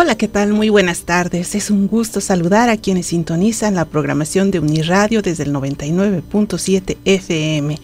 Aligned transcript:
Hola, 0.00 0.14
¿qué 0.14 0.28
tal? 0.28 0.52
Muy 0.52 0.68
buenas 0.68 1.00
tardes. 1.00 1.56
Es 1.56 1.72
un 1.72 1.88
gusto 1.88 2.20
saludar 2.20 2.68
a 2.68 2.76
quienes 2.76 3.06
sintonizan 3.06 3.74
la 3.74 3.84
programación 3.84 4.52
de 4.52 4.60
Uniradio 4.60 5.22
desde 5.22 5.42
el 5.42 5.52
99.7 5.52 6.98
FM. 7.04 7.76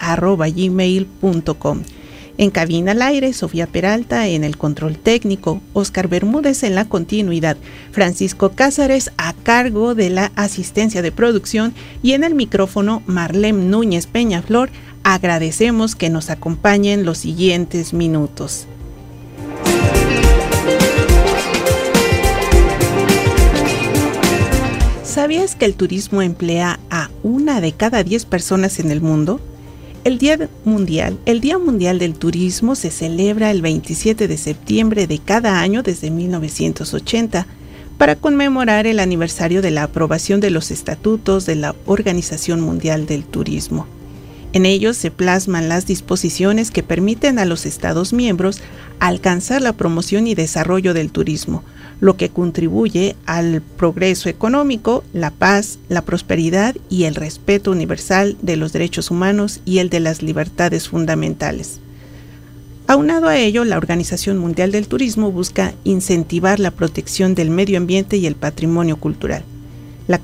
gmail.com. 0.55 1.81
En 2.39 2.51
cabina 2.51 2.91
al 2.91 3.01
aire, 3.01 3.33
Sofía 3.33 3.65
Peralta 3.65 4.27
en 4.27 4.43
el 4.43 4.57
control 4.57 4.99
técnico, 4.99 5.59
Oscar 5.73 6.07
Bermúdez 6.07 6.61
en 6.61 6.75
la 6.75 6.85
continuidad, 6.85 7.57
Francisco 7.91 8.51
Cázares 8.51 9.11
a 9.17 9.33
cargo 9.33 9.95
de 9.95 10.11
la 10.11 10.31
asistencia 10.35 11.01
de 11.01 11.11
producción 11.11 11.73
y 12.03 12.11
en 12.11 12.23
el 12.23 12.35
micrófono 12.35 13.01
Marlem 13.07 13.71
Núñez 13.71 14.05
Peñaflor. 14.05 14.69
Agradecemos 15.03 15.95
que 15.95 16.11
nos 16.11 16.29
acompañen 16.29 17.05
los 17.05 17.17
siguientes 17.17 17.93
minutos. 17.93 18.67
¿Sabías 25.17 25.55
que 25.55 25.65
el 25.65 25.73
turismo 25.73 26.21
emplea 26.21 26.79
a 26.91 27.09
una 27.23 27.59
de 27.59 27.71
cada 27.71 28.03
diez 28.03 28.23
personas 28.23 28.77
en 28.77 28.91
el 28.91 29.01
mundo? 29.01 29.41
El 30.03 30.19
Día 30.19 30.47
Mundial, 30.63 31.17
el 31.25 31.41
Día 31.41 31.57
Mundial 31.57 31.97
del 31.97 32.13
Turismo 32.13 32.75
se 32.75 32.91
celebra 32.91 33.49
el 33.49 33.63
27 33.63 34.27
de 34.27 34.37
septiembre 34.37 35.07
de 35.07 35.17
cada 35.17 35.59
año 35.59 35.81
desde 35.81 36.11
1980 36.11 37.47
para 37.97 38.15
conmemorar 38.15 38.85
el 38.85 38.99
aniversario 38.99 39.63
de 39.63 39.71
la 39.71 39.81
aprobación 39.81 40.39
de 40.39 40.51
los 40.51 40.69
estatutos 40.69 41.47
de 41.47 41.55
la 41.55 41.73
Organización 41.87 42.61
Mundial 42.61 43.07
del 43.07 43.23
Turismo. 43.23 43.87
En 44.53 44.67
ellos 44.67 44.97
se 44.97 45.09
plasman 45.09 45.67
las 45.67 45.87
disposiciones 45.87 46.69
que 46.69 46.83
permiten 46.83 47.39
a 47.39 47.45
los 47.45 47.65
Estados 47.65 48.13
miembros 48.13 48.61
alcanzar 48.99 49.63
la 49.63 49.73
promoción 49.73 50.27
y 50.27 50.35
desarrollo 50.35 50.93
del 50.93 51.09
turismo, 51.09 51.63
lo 51.99 52.17
que 52.17 52.29
contribuye 52.29 53.15
al 53.25 53.61
progreso 53.61 54.29
económico, 54.29 55.03
la 55.13 55.31
paz, 55.31 55.79
la 55.89 56.03
prosperidad 56.03 56.75
y 56.89 57.03
el 57.05 57.15
respeto 57.15 57.71
universal 57.71 58.37
de 58.41 58.55
los 58.55 58.73
derechos 58.73 59.09
humanos 59.09 59.61
y 59.65 59.79
el 59.79 59.89
de 59.89 59.99
las 59.99 60.21
libertades 60.21 60.89
fundamentales. 60.89 61.79
Aunado 62.89 63.27
a 63.27 63.37
ello, 63.37 63.65
la 63.65 63.77
Organización 63.77 64.37
Mundial 64.37 64.71
del 64.71 64.87
Turismo 64.87 65.31
busca 65.31 65.73
incentivar 65.83 66.59
la 66.59 66.71
protección 66.71 67.35
del 67.35 67.49
medio 67.49 67.77
ambiente 67.77 68.15
y 68.15 68.25
el 68.27 68.35
patrimonio 68.35 68.95
cultural. 68.95 69.43
La, 70.07 70.21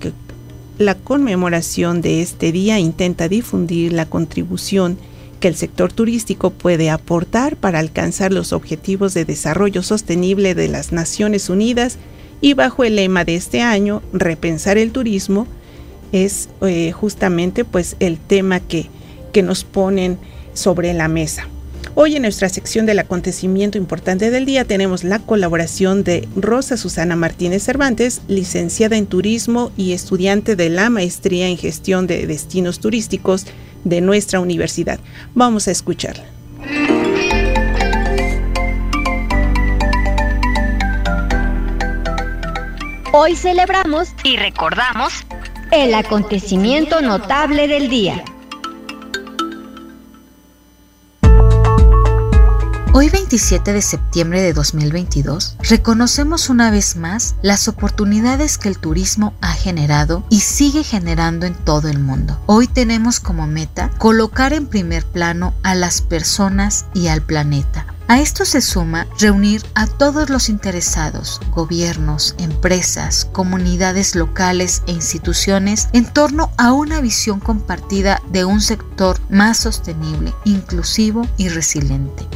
la 0.77 0.95
conmemoración 0.95 2.01
de 2.01 2.21
este 2.21 2.53
día 2.53 2.79
intenta 2.79 3.27
difundir 3.27 3.91
la 3.91 4.05
contribución 4.05 4.97
que 5.43 5.49
el 5.49 5.55
sector 5.57 5.91
turístico 5.91 6.51
puede 6.51 6.89
aportar 6.89 7.57
para 7.57 7.79
alcanzar 7.79 8.31
los 8.31 8.53
objetivos 8.53 9.13
de 9.13 9.25
desarrollo 9.25 9.83
sostenible 9.83 10.55
de 10.55 10.69
las 10.69 10.93
Naciones 10.93 11.49
Unidas 11.49 11.97
y 12.39 12.53
bajo 12.53 12.85
el 12.85 12.95
lema 12.95 13.25
de 13.25 13.35
este 13.35 13.59
año, 13.59 14.01
repensar 14.13 14.77
el 14.77 14.93
turismo, 14.93 15.45
es 16.13 16.47
eh, 16.61 16.93
justamente 16.93 17.65
pues 17.65 17.97
el 17.99 18.19
tema 18.19 18.61
que, 18.61 18.87
que 19.33 19.43
nos 19.43 19.65
ponen 19.65 20.17
sobre 20.53 20.93
la 20.93 21.09
mesa. 21.09 21.45
Hoy 21.95 22.15
en 22.15 22.23
nuestra 22.23 22.49
sección 22.49 22.85
del 22.85 22.99
acontecimiento 22.99 23.77
importante 23.77 24.31
del 24.31 24.45
día 24.45 24.65
tenemos 24.65 25.03
la 25.03 25.19
colaboración 25.19 26.03
de 26.03 26.27
Rosa 26.35 26.75
Susana 26.75 27.15
Martínez 27.15 27.63
Cervantes, 27.63 28.21
licenciada 28.27 28.97
en 28.97 29.05
turismo 29.05 29.71
y 29.77 29.93
estudiante 29.93 30.55
de 30.55 30.69
la 30.69 30.89
maestría 30.89 31.47
en 31.47 31.57
gestión 31.57 32.07
de 32.07 32.25
destinos 32.25 32.79
turísticos 32.79 33.45
de 33.83 34.01
nuestra 34.01 34.39
universidad. 34.39 34.99
Vamos 35.35 35.67
a 35.67 35.71
escucharla. 35.71 36.25
Hoy 43.15 43.35
celebramos 43.35 44.09
y 44.23 44.37
recordamos 44.37 45.13
el 45.71 45.93
acontecimiento 45.93 46.99
notable 47.01 47.67
del 47.67 47.87
día. 47.87 48.23
Hoy 52.95 53.09
27 53.09 53.73
de 53.73 53.81
septiembre 53.81 54.43
de 54.43 54.53
2022 54.53 55.57
reconocemos 55.61 56.51
una 56.51 56.69
vez 56.69 56.95
más 56.95 57.33
las 57.41 57.67
oportunidades 57.67 58.59
que 58.59 58.69
el 58.69 58.77
turismo 58.77 59.33
ha 59.41 59.51
generado 59.51 60.23
y 60.29 60.41
sigue 60.41 60.83
generando 60.83 61.47
en 61.47 61.55
todo 61.55 61.89
el 61.89 61.97
mundo. 61.97 62.39
Hoy 62.45 62.67
tenemos 62.67 63.19
como 63.19 63.47
meta 63.47 63.89
colocar 63.97 64.53
en 64.53 64.67
primer 64.67 65.03
plano 65.07 65.55
a 65.63 65.73
las 65.73 66.01
personas 66.01 66.85
y 66.93 67.07
al 67.07 67.23
planeta. 67.23 67.87
A 68.07 68.19
esto 68.19 68.45
se 68.45 68.61
suma 68.61 69.07
reunir 69.17 69.65
a 69.73 69.87
todos 69.87 70.29
los 70.29 70.47
interesados, 70.47 71.41
gobiernos, 71.49 72.35
empresas, 72.37 73.25
comunidades 73.25 74.13
locales 74.13 74.83
e 74.85 74.91
instituciones 74.91 75.89
en 75.93 76.05
torno 76.05 76.51
a 76.59 76.73
una 76.73 77.01
visión 77.01 77.39
compartida 77.39 78.21
de 78.29 78.45
un 78.45 78.61
sector 78.61 79.17
más 79.31 79.57
sostenible, 79.57 80.31
inclusivo 80.45 81.27
y 81.37 81.49
resiliente. 81.49 82.27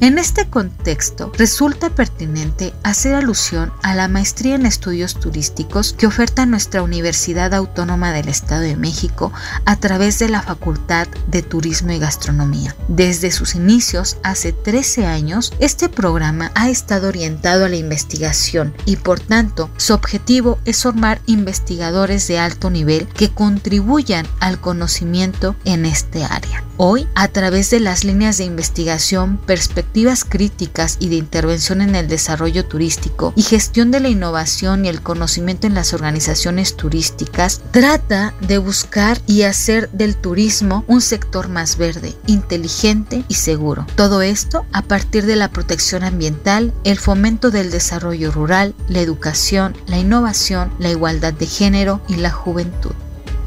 En 0.00 0.16
este 0.16 0.48
contexto, 0.48 1.32
resulta 1.36 1.90
pertinente 1.90 2.72
hacer 2.84 3.16
alusión 3.16 3.72
a 3.82 3.96
la 3.96 4.06
maestría 4.06 4.54
en 4.54 4.64
estudios 4.64 5.18
turísticos 5.18 5.92
que 5.92 6.06
oferta 6.06 6.46
nuestra 6.46 6.84
Universidad 6.84 7.52
Autónoma 7.52 8.12
del 8.12 8.28
Estado 8.28 8.60
de 8.60 8.76
México 8.76 9.32
a 9.64 9.74
través 9.74 10.20
de 10.20 10.28
la 10.28 10.42
Facultad 10.42 11.08
de 11.26 11.42
Turismo 11.42 11.90
y 11.90 11.98
Gastronomía. 11.98 12.76
Desde 12.86 13.32
sus 13.32 13.56
inicios, 13.56 14.18
hace 14.22 14.52
13 14.52 15.06
años, 15.06 15.52
este 15.58 15.88
programa 15.88 16.52
ha 16.54 16.70
estado 16.70 17.08
orientado 17.08 17.64
a 17.64 17.68
la 17.68 17.76
investigación 17.76 18.74
y 18.84 18.96
por 18.96 19.18
tanto 19.18 19.68
su 19.78 19.94
objetivo 19.94 20.60
es 20.64 20.84
formar 20.84 21.20
investigadores 21.26 22.28
de 22.28 22.38
alto 22.38 22.70
nivel 22.70 23.08
que 23.08 23.30
contribuyan 23.30 24.28
al 24.38 24.60
conocimiento 24.60 25.56
en 25.64 25.86
este 25.86 26.24
área. 26.24 26.67
Hoy, 26.80 27.08
a 27.16 27.26
través 27.26 27.70
de 27.70 27.80
las 27.80 28.04
líneas 28.04 28.38
de 28.38 28.44
investigación, 28.44 29.36
perspectivas 29.36 30.24
críticas 30.24 30.96
y 31.00 31.08
de 31.08 31.16
intervención 31.16 31.80
en 31.80 31.96
el 31.96 32.06
desarrollo 32.06 32.64
turístico 32.66 33.32
y 33.34 33.42
gestión 33.42 33.90
de 33.90 33.98
la 33.98 34.10
innovación 34.10 34.84
y 34.84 34.88
el 34.88 35.02
conocimiento 35.02 35.66
en 35.66 35.74
las 35.74 35.92
organizaciones 35.92 36.76
turísticas, 36.76 37.62
trata 37.72 38.32
de 38.42 38.58
buscar 38.58 39.20
y 39.26 39.42
hacer 39.42 39.90
del 39.90 40.14
turismo 40.14 40.84
un 40.86 41.00
sector 41.00 41.48
más 41.48 41.78
verde, 41.78 42.14
inteligente 42.26 43.24
y 43.26 43.34
seguro. 43.34 43.84
Todo 43.96 44.22
esto 44.22 44.64
a 44.72 44.82
partir 44.82 45.26
de 45.26 45.34
la 45.34 45.50
protección 45.50 46.04
ambiental, 46.04 46.72
el 46.84 47.00
fomento 47.00 47.50
del 47.50 47.72
desarrollo 47.72 48.30
rural, 48.30 48.76
la 48.88 49.00
educación, 49.00 49.76
la 49.88 49.98
innovación, 49.98 50.72
la 50.78 50.90
igualdad 50.90 51.32
de 51.32 51.46
género 51.46 52.00
y 52.06 52.14
la 52.14 52.30
juventud. 52.30 52.92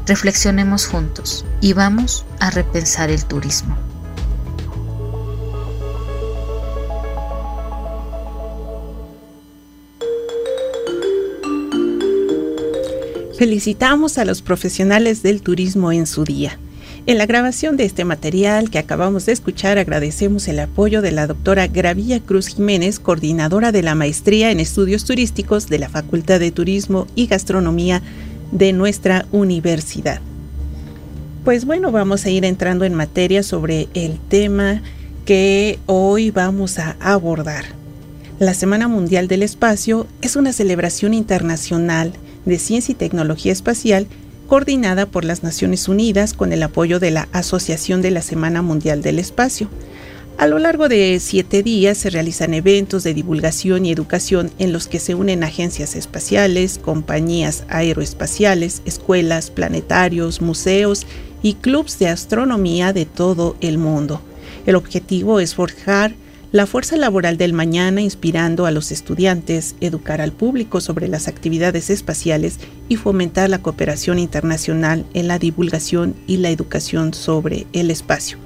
Reflexionemos 0.06 0.86
juntos 0.86 1.44
y 1.60 1.74
vamos 1.74 2.24
a 2.40 2.50
repensar 2.50 3.10
el 3.10 3.24
turismo. 3.24 3.76
Felicitamos 13.38 14.18
a 14.18 14.24
los 14.24 14.42
profesionales 14.42 15.22
del 15.22 15.40
turismo 15.40 15.92
en 15.92 16.06
su 16.06 16.24
día. 16.24 16.58
En 17.06 17.18
la 17.18 17.26
grabación 17.26 17.76
de 17.76 17.84
este 17.84 18.04
material 18.04 18.70
que 18.70 18.78
acabamos 18.78 19.26
de 19.26 19.32
escuchar 19.32 19.78
agradecemos 19.78 20.46
el 20.48 20.60
apoyo 20.60 21.00
de 21.02 21.12
la 21.12 21.26
doctora 21.26 21.66
Gravilla 21.66 22.20
Cruz 22.20 22.48
Jiménez, 22.48 22.98
coordinadora 23.00 23.72
de 23.72 23.82
la 23.82 23.94
Maestría 23.94 24.50
en 24.50 24.60
Estudios 24.60 25.04
Turísticos 25.04 25.68
de 25.68 25.78
la 25.78 25.88
Facultad 25.88 26.38
de 26.38 26.50
Turismo 26.52 27.06
y 27.16 27.26
Gastronomía 27.26 28.02
de 28.52 28.72
nuestra 28.72 29.26
universidad. 29.32 30.20
Pues 31.44 31.64
bueno, 31.64 31.90
vamos 31.90 32.24
a 32.24 32.30
ir 32.30 32.44
entrando 32.44 32.84
en 32.84 32.94
materia 32.94 33.42
sobre 33.42 33.88
el 33.94 34.20
tema 34.20 34.80
que 35.24 35.80
hoy 35.86 36.30
vamos 36.30 36.78
a 36.78 36.96
abordar. 37.00 37.64
La 38.38 38.54
Semana 38.54 38.86
Mundial 38.86 39.26
del 39.26 39.42
Espacio 39.42 40.06
es 40.20 40.36
una 40.36 40.52
celebración 40.52 41.14
internacional 41.14 42.12
de 42.44 42.58
ciencia 42.58 42.92
y 42.92 42.96
tecnología 42.96 43.52
espacial 43.52 44.06
coordinada 44.46 45.06
por 45.06 45.24
las 45.24 45.42
Naciones 45.42 45.88
Unidas 45.88 46.34
con 46.34 46.52
el 46.52 46.62
apoyo 46.62 47.00
de 47.00 47.10
la 47.10 47.28
Asociación 47.32 48.02
de 48.02 48.10
la 48.10 48.22
Semana 48.22 48.62
Mundial 48.62 49.02
del 49.02 49.18
Espacio 49.18 49.68
a 50.42 50.48
lo 50.48 50.58
largo 50.58 50.88
de 50.88 51.20
siete 51.20 51.62
días 51.62 51.98
se 51.98 52.10
realizan 52.10 52.52
eventos 52.52 53.04
de 53.04 53.14
divulgación 53.14 53.86
y 53.86 53.92
educación 53.92 54.50
en 54.58 54.72
los 54.72 54.88
que 54.88 54.98
se 54.98 55.14
unen 55.14 55.44
agencias 55.44 55.94
espaciales, 55.94 56.80
compañías 56.82 57.64
aeroespaciales, 57.68 58.82
escuelas, 58.84 59.52
planetarios, 59.52 60.40
museos 60.40 61.06
y 61.44 61.54
clubes 61.54 62.00
de 62.00 62.08
astronomía 62.08 62.92
de 62.92 63.06
todo 63.06 63.54
el 63.60 63.78
mundo. 63.78 64.20
El 64.66 64.74
objetivo 64.74 65.38
es 65.38 65.54
forjar 65.54 66.16
la 66.50 66.66
fuerza 66.66 66.96
laboral 66.96 67.36
del 67.36 67.52
mañana 67.52 68.00
inspirando 68.00 68.66
a 68.66 68.72
los 68.72 68.90
estudiantes, 68.90 69.76
educar 69.80 70.20
al 70.20 70.32
público 70.32 70.80
sobre 70.80 71.06
las 71.06 71.28
actividades 71.28 71.88
espaciales 71.88 72.58
y 72.88 72.96
fomentar 72.96 73.48
la 73.48 73.62
cooperación 73.62 74.18
internacional 74.18 75.06
en 75.14 75.28
la 75.28 75.38
divulgación 75.38 76.16
y 76.26 76.38
la 76.38 76.50
educación 76.50 77.14
sobre 77.14 77.68
el 77.72 77.92
espacio. 77.92 78.41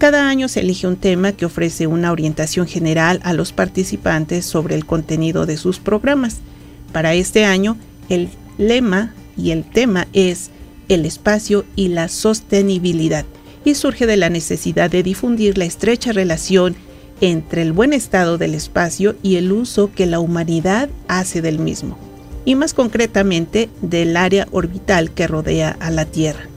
Cada 0.00 0.30
año 0.30 0.48
se 0.48 0.60
elige 0.60 0.86
un 0.86 0.96
tema 0.96 1.32
que 1.32 1.44
ofrece 1.44 1.86
una 1.86 2.10
orientación 2.10 2.66
general 2.66 3.20
a 3.22 3.34
los 3.34 3.52
participantes 3.52 4.46
sobre 4.46 4.74
el 4.74 4.86
contenido 4.86 5.44
de 5.44 5.58
sus 5.58 5.78
programas. 5.78 6.38
Para 6.90 7.12
este 7.12 7.44
año, 7.44 7.76
el 8.08 8.30
lema 8.56 9.12
y 9.36 9.50
el 9.50 9.62
tema 9.62 10.08
es 10.14 10.52
el 10.88 11.04
espacio 11.04 11.66
y 11.76 11.88
la 11.88 12.08
sostenibilidad 12.08 13.26
y 13.62 13.74
surge 13.74 14.06
de 14.06 14.16
la 14.16 14.30
necesidad 14.30 14.90
de 14.90 15.02
difundir 15.02 15.58
la 15.58 15.66
estrecha 15.66 16.12
relación 16.12 16.76
entre 17.20 17.60
el 17.60 17.72
buen 17.72 17.92
estado 17.92 18.38
del 18.38 18.54
espacio 18.54 19.16
y 19.22 19.36
el 19.36 19.52
uso 19.52 19.92
que 19.92 20.06
la 20.06 20.18
humanidad 20.18 20.88
hace 21.08 21.42
del 21.42 21.58
mismo, 21.58 21.98
y 22.46 22.54
más 22.54 22.72
concretamente 22.72 23.68
del 23.82 24.16
área 24.16 24.48
orbital 24.50 25.10
que 25.10 25.26
rodea 25.26 25.76
a 25.78 25.90
la 25.90 26.06
Tierra 26.06 26.49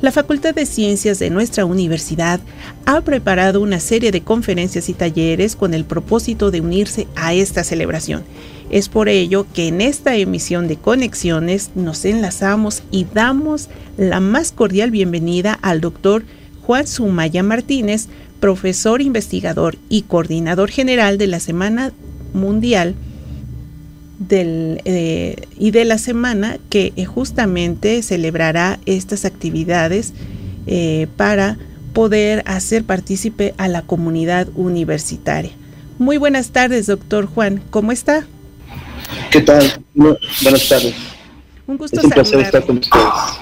la 0.00 0.12
Facultad 0.12 0.54
de 0.54 0.64
Ciencias 0.64 1.18
de 1.18 1.28
nuestra 1.28 1.66
universidad 1.66 2.40
ha 2.86 3.02
preparado 3.02 3.60
una 3.60 3.80
serie 3.80 4.10
de 4.10 4.22
conferencias 4.22 4.88
y 4.88 4.94
talleres 4.94 5.56
con 5.56 5.74
el 5.74 5.84
propósito 5.84 6.50
de 6.50 6.62
unirse 6.62 7.06
a 7.16 7.34
esta 7.34 7.64
celebración. 7.64 8.22
Es 8.70 8.88
por 8.88 9.08
ello 9.08 9.46
que 9.52 9.68
en 9.68 9.80
esta 9.82 10.16
emisión 10.16 10.68
de 10.68 10.76
Conexiones 10.76 11.70
nos 11.74 12.04
enlazamos 12.04 12.82
y 12.90 13.06
damos 13.12 13.68
la 13.98 14.20
más 14.20 14.52
cordial 14.52 14.90
bienvenida 14.90 15.58
al 15.60 15.82
doctor 15.82 16.24
Juan 16.62 16.86
Sumaya 16.86 17.42
Martínez, 17.42 18.06
profesor 18.38 19.02
investigador 19.02 19.76
y 19.90 20.02
coordinador 20.02 20.70
general 20.70 21.18
de 21.18 21.26
la 21.26 21.40
Semana 21.40 21.92
Mundial 22.32 22.94
del, 24.20 24.82
eh, 24.84 25.34
y 25.58 25.72
de 25.72 25.84
la 25.84 25.98
semana 25.98 26.58
que 26.68 26.92
eh, 26.94 27.04
justamente 27.06 28.02
celebrará 28.02 28.78
estas 28.86 29.24
actividades 29.24 30.12
eh, 30.66 31.08
para 31.16 31.58
poder 31.94 32.44
hacer 32.46 32.84
partícipe 32.84 33.54
a 33.56 33.66
la 33.66 33.82
comunidad 33.82 34.48
universitaria. 34.54 35.50
Muy 35.98 36.18
buenas 36.18 36.50
tardes, 36.50 36.86
doctor 36.86 37.26
Juan. 37.26 37.62
¿Cómo 37.70 37.90
está? 37.90 38.26
¿Qué 39.30 39.40
tal? 39.40 39.64
buenas 39.94 40.68
tardes. 40.68 40.94
Un 41.66 41.78
gusto 41.78 41.98
es 41.98 42.04
un 42.04 42.10
placer 42.10 42.40
estar 42.40 42.64
con 42.64 42.78
ustedes. 42.78 43.39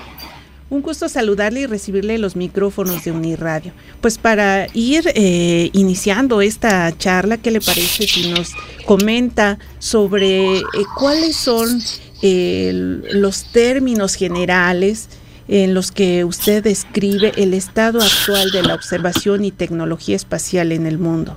Un 0.71 0.83
gusto 0.83 1.09
saludarle 1.09 1.61
y 1.61 1.67
recibirle 1.67 2.19
los 2.19 2.37
micrófonos 2.37 3.03
de 3.03 3.11
Uniradio. 3.11 3.73
Pues 4.03 4.19
para 4.19 4.67
ir 4.75 5.11
eh, 5.15 5.71
iniciando 5.73 6.43
esta 6.43 6.95
charla, 6.99 7.39
¿qué 7.39 7.51
le 7.51 7.63
parece 7.63 8.07
si 8.07 8.31
nos 8.31 8.53
comenta 8.85 9.59
sobre 9.79 10.59
eh, 10.59 10.63
cuáles 10.99 11.37
son 11.37 11.81
eh, 12.21 12.71
los 12.75 13.51
términos 13.51 14.15
generales 14.15 15.09
en 15.49 15.73
los 15.73 15.91
que 15.91 16.25
usted 16.25 16.63
describe 16.63 17.33
el 17.37 17.55
estado 17.55 18.01
actual 18.03 18.51
de 18.51 18.63
la 18.63 18.75
observación 18.75 19.47
y 19.47 19.51
tecnología 19.53 20.17
espacial 20.17 20.73
en 20.73 20.87
el 20.87 20.99
mundo? 20.99 21.35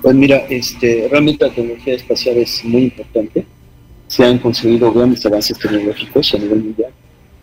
Pues 0.00 0.14
mira, 0.14 0.38
este, 0.48 1.06
realmente 1.10 1.46
la 1.46 1.52
tecnología 1.52 1.96
espacial 1.96 2.38
es 2.38 2.64
muy 2.64 2.84
importante. 2.84 3.44
Se 4.08 4.24
han 4.24 4.38
conseguido 4.38 4.90
grandes 4.90 5.26
avances 5.26 5.58
tecnológicos 5.58 6.32
a 6.32 6.38
nivel 6.38 6.62
mundial 6.62 6.90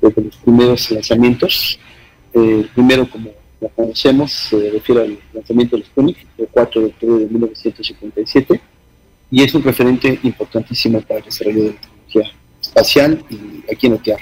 desde 0.02 0.22
los 0.22 0.36
primeros 0.38 0.90
lanzamientos. 0.92 1.80
Eh, 2.34 2.66
primero, 2.74 3.10
como 3.10 3.32
la 3.60 3.70
conocemos, 3.70 4.32
se 4.32 4.72
refiere 4.72 5.02
al 5.02 5.20
lanzamiento 5.34 5.76
del 5.76 5.86
Sputnik, 5.86 6.18
el 6.38 6.48
4 6.48 6.82
de 6.82 6.88
octubre 6.88 7.24
de 7.24 7.30
1957, 7.30 8.62
y 9.30 9.44
es 9.44 9.54
un 9.54 9.64
referente 9.64 10.20
importantísimo 10.24 11.02
para 11.02 11.20
el 11.20 11.26
desarrollo 11.26 11.64
de 11.64 11.70
la 11.70 11.82
tecnología 11.82 12.32
espacial 12.62 13.24
y 13.30 13.72
aquí 13.72 13.88
en 13.88 13.94
la. 13.94 14.20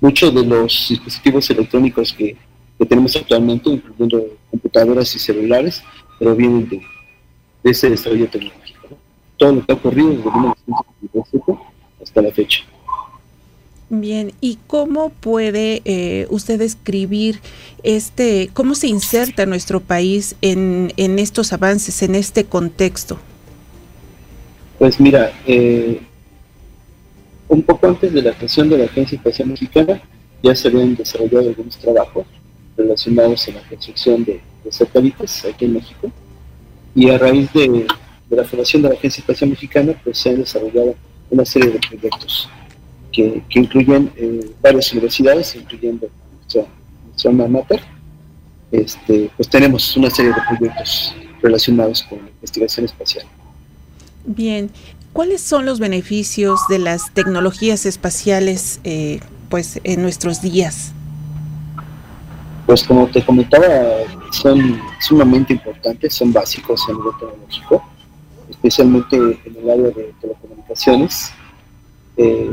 Muchos 0.00 0.34
de 0.34 0.44
los 0.44 0.86
dispositivos 0.88 1.50
electrónicos 1.50 2.12
que, 2.12 2.36
tenemos 2.88 3.16
actualmente, 3.16 3.70
incluyendo 3.70 4.24
computadoras 4.52 5.12
y 5.16 5.18
celulares, 5.18 5.82
provienen 6.16 6.68
de, 6.68 6.80
de 7.64 7.70
ese 7.70 7.90
desarrollo 7.90 8.28
tecnológico. 8.28 8.96
Todo 9.36 9.54
lo 9.54 9.66
que 9.66 9.72
ha 9.72 9.74
ocurrido 9.74 10.10
desde 10.10 10.30
1957 10.30 11.58
hasta 12.00 12.22
la 12.22 12.30
fecha. 12.30 12.64
Bien, 13.90 14.32
¿y 14.42 14.58
cómo 14.66 15.08
puede 15.08 15.80
eh, 15.86 16.26
usted 16.28 16.58
describir 16.58 17.40
este, 17.82 18.50
cómo 18.52 18.74
se 18.74 18.86
inserta 18.86 19.46
nuestro 19.46 19.80
país 19.80 20.36
en, 20.42 20.92
en 20.98 21.18
estos 21.18 21.54
avances, 21.54 22.02
en 22.02 22.14
este 22.14 22.44
contexto? 22.44 23.18
Pues 24.78 25.00
mira, 25.00 25.32
eh, 25.46 26.02
un 27.48 27.62
poco 27.62 27.86
antes 27.86 28.12
de 28.12 28.20
la 28.20 28.34
creación 28.34 28.68
de 28.68 28.76
la 28.76 28.84
Agencia 28.84 29.16
Espacial 29.16 29.48
Mexicana, 29.48 30.02
ya 30.42 30.54
se 30.54 30.68
habían 30.68 30.94
desarrollado 30.94 31.48
algunos 31.48 31.78
trabajos 31.78 32.26
relacionados 32.76 33.48
a 33.48 33.52
la 33.52 33.68
construcción 33.68 34.22
de, 34.22 34.40
satélites 34.70 35.46
aquí 35.46 35.64
en 35.64 35.72
México, 35.72 36.12
y 36.94 37.08
a 37.08 37.16
raíz 37.16 37.50
de, 37.54 37.86
de 38.28 38.36
la 38.36 38.44
formación 38.44 38.82
de 38.82 38.90
la 38.90 38.94
Agencia 38.96 39.22
Espacial 39.22 39.48
Mexicana, 39.48 39.94
pues 40.04 40.18
se 40.18 40.28
han 40.28 40.40
desarrollado 40.40 40.94
una 41.30 41.46
serie 41.46 41.70
de 41.70 41.78
proyectos 41.78 42.50
que, 43.12 43.42
incluyen 43.50 44.12
eh, 44.16 44.50
varias 44.60 44.92
universidades, 44.92 45.54
incluyendo 45.54 46.08
nuestra, 46.40 46.64
nuestra 47.06 47.30
alma 47.30 47.64
este, 48.70 49.30
pues 49.36 49.48
tenemos 49.48 49.96
una 49.96 50.10
serie 50.10 50.32
de 50.32 50.40
proyectos 50.48 51.14
relacionados 51.42 52.02
con 52.02 52.18
la 52.18 52.28
investigación 52.28 52.86
espacial. 52.86 53.26
Bien, 54.24 54.70
¿cuáles 55.12 55.40
son 55.40 55.64
los 55.64 55.80
beneficios 55.80 56.60
de 56.68 56.78
las 56.78 57.12
tecnologías 57.14 57.86
espaciales 57.86 58.80
eh, 58.84 59.20
pues, 59.48 59.80
en 59.84 60.02
nuestros 60.02 60.42
días? 60.42 60.92
Pues 62.66 62.84
como 62.84 63.06
te 63.06 63.24
comentaba, 63.24 63.66
son 64.30 64.78
sumamente 65.00 65.54
importantes, 65.54 66.12
son 66.12 66.32
básicos 66.32 66.84
a 66.88 66.92
nivel 66.92 67.12
tecnológico, 67.18 67.82
especialmente 68.50 69.16
en 69.16 69.56
el 69.56 69.70
área 69.70 69.86
de 69.86 70.12
telecomunicaciones. 70.20 71.32
Eh, 72.18 72.52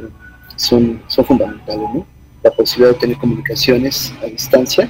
son, 0.55 1.01
son 1.07 1.25
fundamentales, 1.25 1.89
¿no? 1.93 2.05
La 2.43 2.51
posibilidad 2.51 2.93
de 2.93 2.99
tener 2.99 3.17
comunicaciones 3.17 4.13
a 4.21 4.25
distancia 4.27 4.89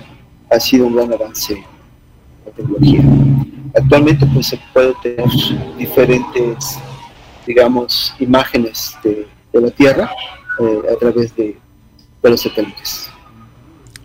ha 0.50 0.60
sido 0.60 0.88
un 0.88 0.96
gran 0.96 1.14
avance 1.14 1.54
en 1.54 1.64
la 2.46 2.52
tecnología. 2.52 3.02
Actualmente 3.76 4.26
pues 4.34 4.48
se 4.48 4.60
puede 4.74 4.94
tener 5.02 5.30
diferentes, 5.78 6.78
digamos, 7.48 8.14
imágenes 8.20 8.96
de, 9.04 9.28
la 9.54 9.72
Tierra 9.72 10.12
eh, 10.60 10.82
a 10.94 11.00
través 11.00 11.34
de, 11.38 11.58
de 12.22 12.30
los 12.30 12.42
satélites. 12.42 13.10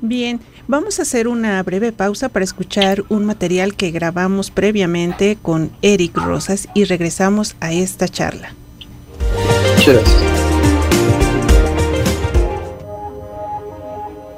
Bien, 0.00 0.40
vamos 0.69 1.00
a 1.00 1.02
hacer 1.02 1.26
una 1.26 1.61
breve 1.64 1.90
pausa 1.90 2.29
para 2.29 2.45
escuchar 2.45 3.02
un 3.09 3.26
material 3.26 3.75
que 3.75 3.90
grabamos 3.90 4.52
previamente 4.52 5.37
con 5.43 5.73
Eric 5.83 6.17
Rosas 6.17 6.69
y 6.73 6.85
regresamos 6.85 7.57
a 7.61 7.73
esta 7.73 8.07
charla. 8.07 8.55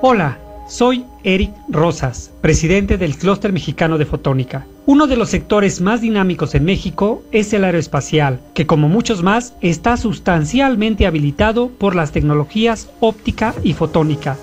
Hola, 0.04 0.36
soy 0.66 1.04
Eric 1.22 1.52
Rosas, 1.68 2.32
presidente 2.40 2.98
del 2.98 3.16
Clúster 3.16 3.52
Mexicano 3.52 3.98
de 3.98 4.04
Fotónica. 4.04 4.66
Uno 4.84 5.06
de 5.06 5.16
los 5.16 5.28
sectores 5.28 5.80
más 5.80 6.00
dinámicos 6.00 6.56
en 6.56 6.64
México 6.64 7.22
es 7.30 7.52
el 7.52 7.62
aeroespacial, 7.62 8.40
que 8.52 8.66
como 8.66 8.88
muchos 8.88 9.22
más 9.22 9.54
está 9.60 9.96
sustancialmente 9.96 11.06
habilitado 11.06 11.68
por 11.68 11.94
las 11.94 12.10
tecnologías 12.10 12.90
óptica 12.98 13.54
y 13.62 13.74
fotónica 13.74 14.36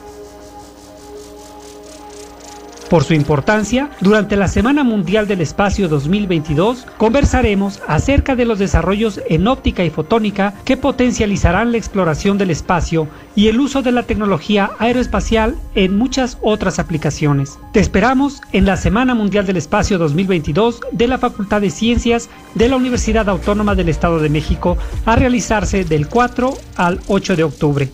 por 2.89 3.03
su 3.03 3.13
importancia, 3.13 3.89
durante 4.01 4.35
la 4.35 4.47
Semana 4.47 4.83
Mundial 4.83 5.27
del 5.27 5.41
Espacio 5.41 5.87
2022 5.87 6.87
conversaremos 6.97 7.81
acerca 7.87 8.35
de 8.35 8.45
los 8.45 8.59
desarrollos 8.59 9.21
en 9.29 9.47
óptica 9.47 9.83
y 9.83 9.89
fotónica 9.89 10.55
que 10.65 10.75
potencializarán 10.75 11.71
la 11.71 11.77
exploración 11.77 12.37
del 12.37 12.49
espacio 12.49 13.07
y 13.35 13.47
el 13.47 13.59
uso 13.59 13.81
de 13.81 13.91
la 13.91 14.03
tecnología 14.03 14.71
aeroespacial 14.79 15.55
en 15.75 15.97
muchas 15.97 16.37
otras 16.41 16.79
aplicaciones. 16.79 17.59
Te 17.71 17.79
esperamos 17.79 18.41
en 18.51 18.65
la 18.65 18.75
Semana 18.75 19.13
Mundial 19.13 19.45
del 19.45 19.57
Espacio 19.57 19.97
2022 19.97 20.81
de 20.91 21.07
la 21.07 21.19
Facultad 21.19 21.61
de 21.61 21.69
Ciencias 21.69 22.29
de 22.55 22.69
la 22.69 22.75
Universidad 22.75 23.29
Autónoma 23.29 23.75
del 23.75 23.89
Estado 23.89 24.19
de 24.19 24.29
México 24.29 24.77
a 25.05 25.15
realizarse 25.15 25.85
del 25.85 26.07
4 26.07 26.57
al 26.75 26.99
8 27.07 27.35
de 27.35 27.43
octubre. 27.43 27.89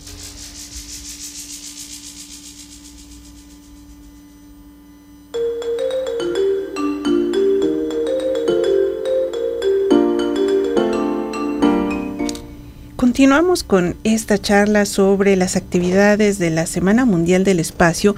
Continuamos 13.25 13.63
con 13.63 13.95
esta 14.03 14.37
charla 14.37 14.85
sobre 14.85 15.35
las 15.35 15.55
actividades 15.55 16.37
de 16.37 16.51
la 16.51 16.67
Semana 16.67 17.05
Mundial 17.05 17.43
del 17.43 17.59
Espacio 17.59 18.15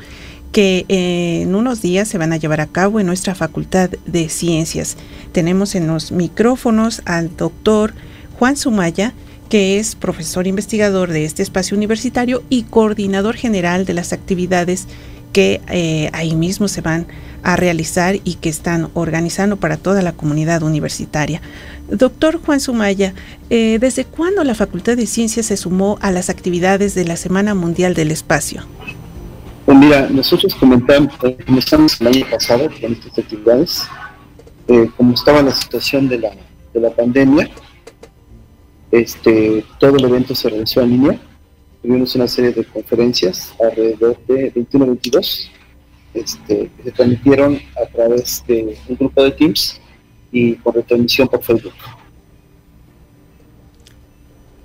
que 0.51 0.83
eh, 0.89 1.43
en 1.43 1.55
unos 1.55 1.81
días 1.81 2.09
se 2.09 2.17
van 2.17 2.33
a 2.33 2.35
llevar 2.35 2.59
a 2.59 2.67
cabo 2.67 2.99
en 2.99 3.05
nuestra 3.05 3.33
Facultad 3.33 3.89
de 4.05 4.27
Ciencias. 4.27 4.97
Tenemos 5.31 5.75
en 5.75 5.87
los 5.87 6.11
micrófonos 6.11 7.03
al 7.05 7.33
doctor 7.37 7.93
Juan 8.37 8.57
Sumaya, 8.57 9.13
que 9.47 9.79
es 9.79 9.95
profesor 9.95 10.45
investigador 10.45 11.09
de 11.13 11.23
este 11.23 11.41
espacio 11.41 11.77
universitario 11.77 12.43
y 12.49 12.63
coordinador 12.63 13.37
general 13.37 13.85
de 13.85 13.93
las 13.93 14.11
actividades 14.11 14.87
que 15.37 15.61
eh, 15.69 16.09
ahí 16.13 16.33
mismo 16.33 16.67
se 16.67 16.81
van 16.81 17.05
a 17.43 17.55
realizar 17.55 18.15
y 18.23 18.37
que 18.41 18.49
están 18.49 18.89
organizando 18.95 19.57
para 19.57 19.77
toda 19.77 20.01
la 20.01 20.11
comunidad 20.13 20.63
universitaria. 20.63 21.43
Doctor 21.91 22.41
Juan 22.43 22.59
Sumaya, 22.59 23.13
eh, 23.51 23.77
¿desde 23.79 24.03
cuándo 24.03 24.43
la 24.43 24.55
Facultad 24.55 24.97
de 24.97 25.05
Ciencias 25.05 25.45
se 25.45 25.55
sumó 25.55 25.99
a 26.01 26.09
las 26.09 26.31
actividades 26.31 26.95
de 26.95 27.05
la 27.05 27.17
Semana 27.17 27.53
Mundial 27.53 27.93
del 27.93 28.09
Espacio? 28.09 28.63
Pues 29.67 29.77
mira, 29.77 30.09
nosotros 30.09 30.55
comentamos, 30.55 31.13
eh, 31.21 31.37
comenzamos 31.45 32.01
el 32.01 32.07
año 32.07 32.25
pasado 32.31 32.67
con 32.81 32.93
estas 32.93 33.19
actividades, 33.19 33.83
como 34.97 35.13
estaba 35.13 35.43
la 35.43 35.51
situación 35.51 36.09
de 36.09 36.17
la, 36.17 36.31
de 36.73 36.79
la 36.79 36.89
pandemia, 36.89 37.47
este, 38.89 39.63
todo 39.79 39.97
el 39.97 40.03
evento 40.03 40.33
se 40.33 40.49
realizó 40.49 40.81
en 40.81 40.89
línea, 40.89 41.19
tuvimos 41.87 42.13
una 42.15 42.27
serie 42.27 42.51
de 42.51 42.65
conferencias 42.65 43.53
alrededor 43.63 44.17
de 44.27 44.53
21-22, 44.53 45.49
este, 46.13 46.69
que 46.75 46.83
se 46.83 46.91
transmitieron 46.91 47.61
a 47.81 47.85
través 47.89 48.43
de 48.45 48.77
un 48.89 48.95
grupo 48.97 49.23
de 49.23 49.31
Teams 49.31 49.79
y 50.29 50.53
por 50.55 50.75
retransmisión 50.75 51.29
por 51.29 51.41
Facebook. 51.41 51.73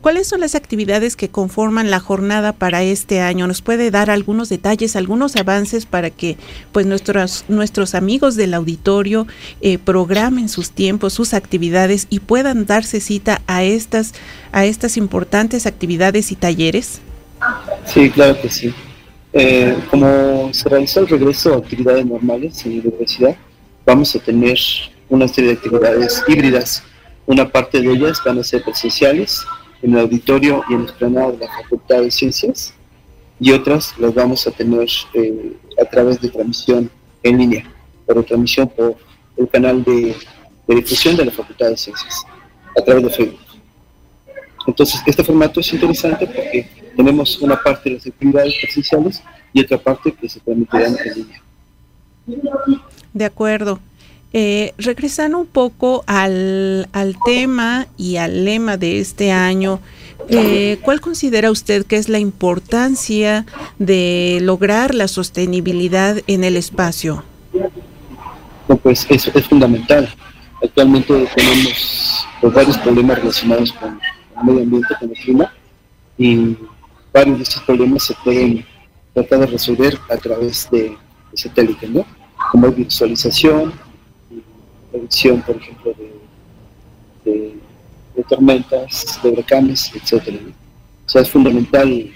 ¿Cuáles 0.01 0.27
son 0.27 0.41
las 0.41 0.57
actividades 0.57 1.15
que 1.15 1.29
conforman 1.29 1.93
la 1.93 2.01
jornada 2.01 2.53
para 2.53 2.83
este 2.83 3.21
año? 3.21 3.47
¿Nos 3.47 3.63
puede 3.63 3.93
dar 3.93 4.11
algunos 4.11 4.49
detalles, 4.49 4.97
algunos 4.97 5.37
avances 5.37 5.87
para 5.87 6.11
que 6.11 6.37
pues 6.73 6.87
nuestros, 6.87 7.45
nuestros 7.47 7.95
amigos 7.95 8.35
del 8.35 8.53
auditorio 8.53 9.29
eh, 9.61 9.79
programen 9.79 10.49
sus 10.49 10.73
tiempos, 10.73 11.13
sus 11.13 11.35
actividades 11.35 12.09
y 12.11 12.19
puedan 12.19 12.67
darse 12.67 12.99
cita 12.99 13.43
a 13.47 13.63
estas, 13.63 14.13
a 14.51 14.65
estas 14.65 14.97
importantes 14.97 15.67
actividades 15.67 16.33
y 16.33 16.35
talleres? 16.35 17.01
Sí, 17.87 18.11
claro 18.11 18.41
que 18.41 18.49
sí. 18.49 18.75
Eh, 19.33 19.77
como 19.91 20.53
se 20.53 20.69
realizó 20.69 21.01
el 21.01 21.09
regreso 21.09 21.55
a 21.55 21.59
actividades 21.59 22.05
normales 22.05 22.65
en 22.67 22.79
la 22.79 22.83
universidad, 22.83 23.37
vamos 23.87 24.15
a 24.15 24.19
tener 24.19 24.59
una 25.09 25.29
serie 25.29 25.51
de 25.51 25.57
actividades 25.57 26.23
híbridas. 26.29 26.83
Una 27.27 27.49
parte 27.49 27.81
de 27.81 27.91
ellas 27.93 28.21
van 28.25 28.39
a 28.39 28.45
ser 28.45 28.63
presenciales 28.63 29.45
en 29.83 29.95
el 29.95 30.01
auditorio 30.01 30.63
y 30.69 30.75
en 30.75 30.81
la 30.81 30.89
explanada 30.89 31.33
de 31.33 31.39
la 31.39 31.49
Facultad 31.49 32.03
de 32.03 32.11
Ciencias 32.11 32.75
y 33.43 33.51
otras 33.51 33.95
las 33.99 34.15
vamos 34.15 34.47
a 34.47 34.53
tener 34.53 34.89
eh, 35.15 35.53
a 35.81 35.85
través 35.85 36.21
de 36.21 36.29
transmisión 36.29 36.89
en 37.25 37.39
línea, 37.39 37.65
por 38.07 38.23
transmisión 38.25 38.69
por 38.69 38.97
el 39.37 39.49
canal 39.49 39.83
de, 39.83 40.15
difusión 40.69 41.17
de 41.17 41.25
la 41.25 41.33
Facultad 41.33 41.71
de 41.71 41.77
Ciencias, 41.77 42.25
a 42.79 42.83
través 42.83 43.03
de 43.03 43.11
Facebook. 43.11 43.41
Entonces, 44.67 45.03
este 45.07 45.25
formato 45.25 45.59
es 45.59 45.73
interesante 45.73 46.25
porque 46.25 46.69
tenemos 46.97 47.41
una 47.41 47.61
parte 47.61 47.91
de 47.91 47.97
las 47.97 48.07
actividades 48.07 48.55
presenciales 48.61 49.23
y 49.53 49.61
otra 49.61 49.79
parte 49.79 50.13
que 50.13 50.29
se 50.29 50.41
transmitirán 50.41 50.97
en 51.05 51.15
línea. 51.15 51.43
De 53.13 53.25
acuerdo. 53.25 53.81
Eh, 54.35 54.73
regresando 54.79 55.39
un 55.39 55.47
poco 55.47 56.05
al, 56.07 56.89
tema 57.27 57.87
y 57.99 58.17
al 58.17 58.47
lema 58.47 58.79
de 58.79 58.99
este 58.99 59.31
año, 59.31 59.81
eh, 60.31 60.79
¿cuál 60.83 61.03
considera 61.03 61.51
usted 61.51 61.85
que 61.85 61.97
es 61.97 62.09
la 62.09 62.19
importancia 62.19 63.45
de 63.79 64.39
lograr 64.41 64.95
la 64.95 65.09
sostenibilidad 65.09 66.17
en 66.27 66.45
el 66.45 66.57
espacio? 66.57 67.25
pues 68.83 69.07
eso 69.11 69.31
es 69.35 69.47
fundamental. 69.47 70.09
Actualmente 70.63 71.27
tenemos 71.35 72.27
pues, 72.41 72.55
varios 72.55 72.79
problemas 72.79 73.19
relacionados 73.19 73.73
con 73.73 73.91
el 73.91 74.45
medio 74.45 74.63
ambiente, 74.63 74.95
con 74.99 75.11
el 75.11 75.17
clima, 75.17 75.53
y 76.17 76.57
varios 77.13 77.39
de 77.39 77.43
estos 77.45 77.63
problemas 77.63 78.05
se 78.05 78.15
pueden 78.25 78.65
tratar 79.15 79.41
de 79.41 79.47
resolver 79.47 79.99
a 80.09 80.17
través 80.17 80.69
de, 80.71 80.97
satélites, 81.35 81.89
¿no? 81.89 82.05
Como 82.51 82.71
visualización, 82.71 83.73
predicción, 84.91 85.41
por 85.43 85.57
ejemplo, 85.57 85.95
de, 87.25 87.55
tormentas, 88.29 89.19
de 89.23 89.31
huracanes, 89.31 89.91
etc. 89.95 90.39
O 91.07 91.09
sea, 91.09 91.23
es 91.23 91.31
fundamental 91.31 92.11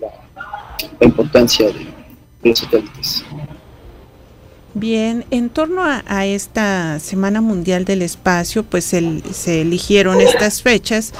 la, 0.00 1.06
importancia 1.06 1.66
de, 1.66 1.86
los 2.42 2.58
satélites. 2.58 3.24
Bien, 4.74 5.24
en 5.30 5.50
torno 5.50 5.82
a, 5.84 6.26
esta 6.26 6.98
Semana 6.98 7.40
Mundial 7.40 7.84
del 7.84 8.02
Espacio, 8.02 8.64
pues 8.64 8.84
se 8.84 9.60
eligieron 9.60 10.20
estas 10.20 10.62
fechas 10.62 11.12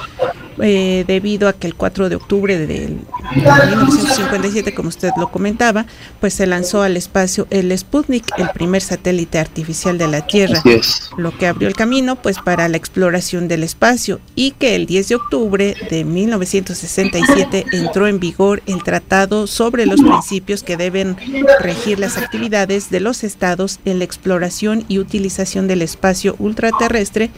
eh, 0.63 1.05
debido 1.07 1.49
a 1.49 1.53
que 1.53 1.67
el 1.67 1.75
4 1.75 2.09
de 2.09 2.17
octubre 2.17 2.57
de, 2.59 2.97
1957, 3.35 4.75
como 4.75 4.89
usted 4.89 5.11
lo 5.19 5.31
comentaba, 5.31 5.87
pues 6.21 6.35
se 6.35 6.47
lanzó 6.47 6.83
al 6.83 6.97
espacio 6.97 7.49
el 7.51 7.77
Sputnik, 7.77 8.27
el 8.39 8.49
primer 8.51 8.81
satélite 8.81 9.39
artificial 9.39 9.99
de 9.99 10.07
la 10.07 10.27
Tierra, 10.27 10.63
lo 11.17 11.37
que 11.37 11.47
abrió 11.47 11.67
el 11.67 11.75
camino 11.75 12.17
pues 12.17 12.39
para 12.39 12.69
la 12.69 12.77
exploración 12.77 13.49
del 13.49 13.65
espacio 13.65 14.21
y 14.37 14.53
que 14.53 14.77
el 14.77 14.87
10 14.87 15.09
de 15.09 15.15
octubre 15.17 15.75
de 15.91 16.05
1967 16.05 17.67
entró 17.73 18.07
en 18.07 18.21
vigor 18.21 18.63
el 18.67 18.83
tratado 18.85 19.47
sobre 19.47 19.87
los 19.87 20.01
principios 20.01 20.63
que 20.63 20.77
deben 20.77 21.17
regir 21.61 21.99
las 21.99 22.17
actividades 22.17 22.91
de 22.91 23.01
los 23.01 23.25
en 23.85 23.99
la 23.99 24.05
exploración 24.05 24.85
y 24.89 24.99
utilización 24.99 25.69
del 25.69 25.83
espacio 25.83 26.37
ultraterrestre 26.39 27.31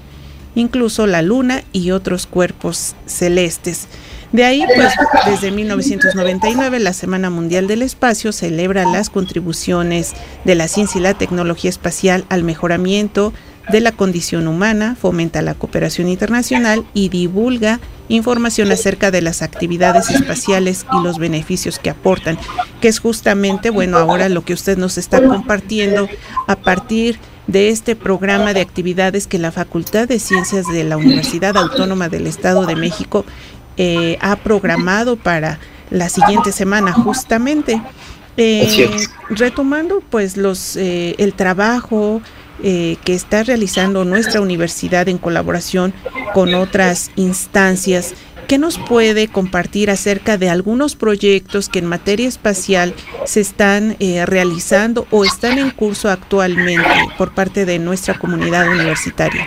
incluso 0.56 1.06
la 1.06 1.22
luna 1.22 1.62
y 1.72 1.92
otros 1.92 2.26
cuerpos 2.26 2.96
celestes. 3.06 3.86
De 4.32 4.44
ahí, 4.44 4.64
pues, 4.74 4.92
desde 5.26 5.52
1999, 5.52 6.80
la 6.80 6.92
Semana 6.92 7.30
Mundial 7.30 7.68
del 7.68 7.82
Espacio 7.82 8.32
celebra 8.32 8.84
las 8.84 9.08
contribuciones 9.08 10.14
de 10.44 10.56
la 10.56 10.66
ciencia 10.66 10.98
y 10.98 11.02
la 11.02 11.14
tecnología 11.14 11.70
espacial 11.70 12.24
al 12.28 12.42
mejoramiento, 12.42 13.32
de 13.70 13.80
la 13.80 13.92
condición 13.92 14.46
humana, 14.46 14.96
fomenta 15.00 15.42
la 15.42 15.54
cooperación 15.54 16.08
internacional 16.08 16.84
y 16.94 17.08
divulga 17.08 17.80
información 18.08 18.70
acerca 18.70 19.10
de 19.10 19.22
las 19.22 19.42
actividades 19.42 20.10
espaciales 20.10 20.86
y 20.92 21.02
los 21.02 21.18
beneficios 21.18 21.78
que 21.78 21.90
aportan, 21.90 22.38
que 22.80 22.88
es 22.88 23.00
justamente, 23.00 23.70
bueno, 23.70 23.98
ahora 23.98 24.28
lo 24.28 24.44
que 24.44 24.54
usted 24.54 24.78
nos 24.78 24.98
está 24.98 25.20
compartiendo 25.22 26.08
a 26.46 26.56
partir 26.56 27.18
de 27.46 27.70
este 27.70 27.96
programa 27.96 28.52
de 28.52 28.60
actividades 28.60 29.26
que 29.26 29.38
la 29.38 29.52
Facultad 29.52 30.08
de 30.08 30.18
Ciencias 30.18 30.66
de 30.66 30.84
la 30.84 30.96
Universidad 30.96 31.56
Autónoma 31.56 32.08
del 32.08 32.26
Estado 32.26 32.66
de 32.66 32.76
México 32.76 33.24
eh, 33.76 34.18
ha 34.20 34.36
programado 34.36 35.16
para 35.16 35.58
la 35.90 36.08
siguiente 36.08 36.52
semana 36.52 36.92
justamente. 36.92 37.80
Eh, 38.38 38.90
retomando 39.30 40.02
pues 40.10 40.36
los 40.36 40.76
eh, 40.76 41.14
el 41.16 41.32
trabajo 41.32 42.20
que 42.62 42.98
está 43.06 43.42
realizando 43.42 44.04
nuestra 44.04 44.40
universidad 44.40 45.08
en 45.08 45.18
colaboración 45.18 45.92
con 46.32 46.54
otras 46.54 47.10
instancias 47.16 48.14
¿Qué 48.46 48.58
nos 48.58 48.78
puede 48.78 49.26
compartir 49.26 49.90
acerca 49.90 50.38
de 50.38 50.48
algunos 50.48 50.94
proyectos 50.94 51.68
que 51.68 51.80
en 51.80 51.86
materia 51.86 52.28
espacial 52.28 52.94
se 53.24 53.40
están 53.40 53.96
realizando 54.24 55.08
o 55.10 55.24
están 55.24 55.58
en 55.58 55.70
curso 55.70 56.08
actualmente 56.08 56.88
por 57.18 57.34
parte 57.34 57.66
de 57.66 57.80
nuestra 57.80 58.16
comunidad 58.16 58.68
universitaria? 58.68 59.44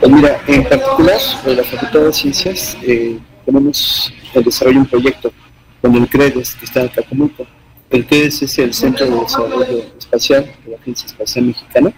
Pues 0.00 0.12
mira, 0.12 0.38
en 0.48 0.64
particular, 0.64 1.18
en 1.46 1.56
la 1.56 1.64
Facultad 1.64 2.00
de 2.00 2.12
Ciencias 2.12 2.76
eh, 2.82 3.18
tenemos 3.46 4.12
el 4.34 4.44
desarrollo 4.44 4.74
de 4.74 4.80
un 4.80 4.86
proyecto 4.86 5.32
con 5.80 5.94
el 5.94 6.08
CREDES, 6.08 6.56
que 6.56 6.64
está 6.66 6.80
en 6.80 6.86
Acapulco. 6.88 7.46
El 7.92 8.06
CREDES 8.06 8.40
es 8.40 8.58
el 8.58 8.72
Centro 8.72 9.04
de 9.04 9.20
Desarrollo 9.20 9.84
Espacial 9.98 10.50
de 10.64 10.70
la 10.70 10.78
Agencia 10.78 11.06
Espacial 11.06 11.44
Mexicana, 11.44 11.92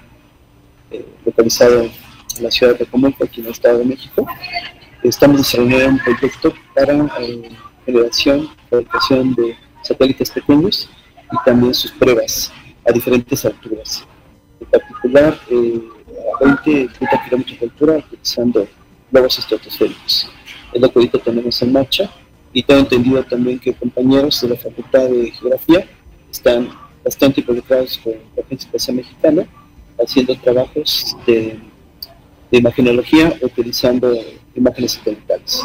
eh, 0.91 1.07
localizado 1.25 1.83
en 1.83 2.43
la 2.43 2.51
ciudad 2.51 2.77
de 2.77 2.83
Acapulco, 2.83 3.23
aquí 3.23 3.41
en 3.41 3.47
el 3.47 3.53
Estado 3.53 3.79
de 3.79 3.85
México. 3.85 4.27
Estamos 5.05 5.37
desarrollando 5.39 5.91
un 5.91 5.99
proyecto 6.01 6.53
para 6.75 6.95
eh, 7.21 7.49
generación, 7.87 8.51
fabricación 8.69 9.35
de 9.37 9.57
satélites 9.85 10.33
pequeños 10.33 10.91
y 11.33 11.37
también 11.45 11.73
sus 11.73 11.93
pruebas 11.93 12.53
a 12.85 12.91
diferentes 12.91 13.45
alturas. 13.45 14.05
En 14.59 14.67
particular, 14.67 15.39
eh, 15.49 15.81
20, 16.41 16.89
30 16.89 17.25
kilómetros 17.25 17.61
de 17.61 17.67
altura 17.67 17.97
utilizando 17.99 18.67
globos 19.13 19.39
estratosféricos. 19.39 20.29
Es 20.73 20.81
lo 20.81 20.91
que 20.91 20.99
ahorita 20.99 21.19
tenemos 21.21 21.63
en 21.63 21.73
marcha 21.73 22.11
y 22.55 22.63
tengo 22.63 22.81
entendido 22.81 23.23
también 23.25 23.59
que 23.59 23.75
compañeros 23.75 24.41
de 24.41 24.49
la 24.49 24.57
Facultad 24.57 25.09
de 25.09 25.31
Geografía 25.33 25.87
están 26.31 26.71
bastante 27.05 27.41
involucrados 27.41 27.99
con 27.99 28.15
la 28.37 28.43
Agencia 28.43 28.95
Mexicana 28.95 29.47
haciendo 30.03 30.35
trabajos 30.39 31.17
de, 31.27 31.59
de 32.51 32.59
imagenología 32.59 33.37
utilizando 33.43 34.17
imágenes 34.55 34.93
satelitales. 34.93 35.61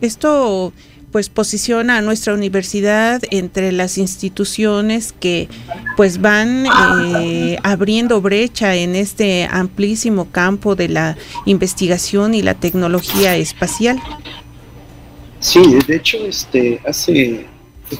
Esto 0.00 0.72
pues 1.12 1.30
posiciona 1.30 1.98
a 1.98 2.00
nuestra 2.02 2.34
universidad 2.34 3.22
entre 3.30 3.72
las 3.72 3.96
instituciones 3.96 5.12
que 5.12 5.48
pues 5.96 6.20
van 6.20 6.66
eh, 7.22 7.58
abriendo 7.62 8.20
brecha 8.20 8.74
en 8.74 8.94
este 8.94 9.48
amplísimo 9.50 10.30
campo 10.30 10.76
de 10.76 10.88
la 10.88 11.16
investigación 11.46 12.34
y 12.34 12.42
la 12.42 12.54
tecnología 12.54 13.36
espacial. 13.36 13.98
Sí, 15.40 15.78
de 15.86 15.96
hecho, 15.96 16.18
este, 16.26 16.80
hace 16.84 17.46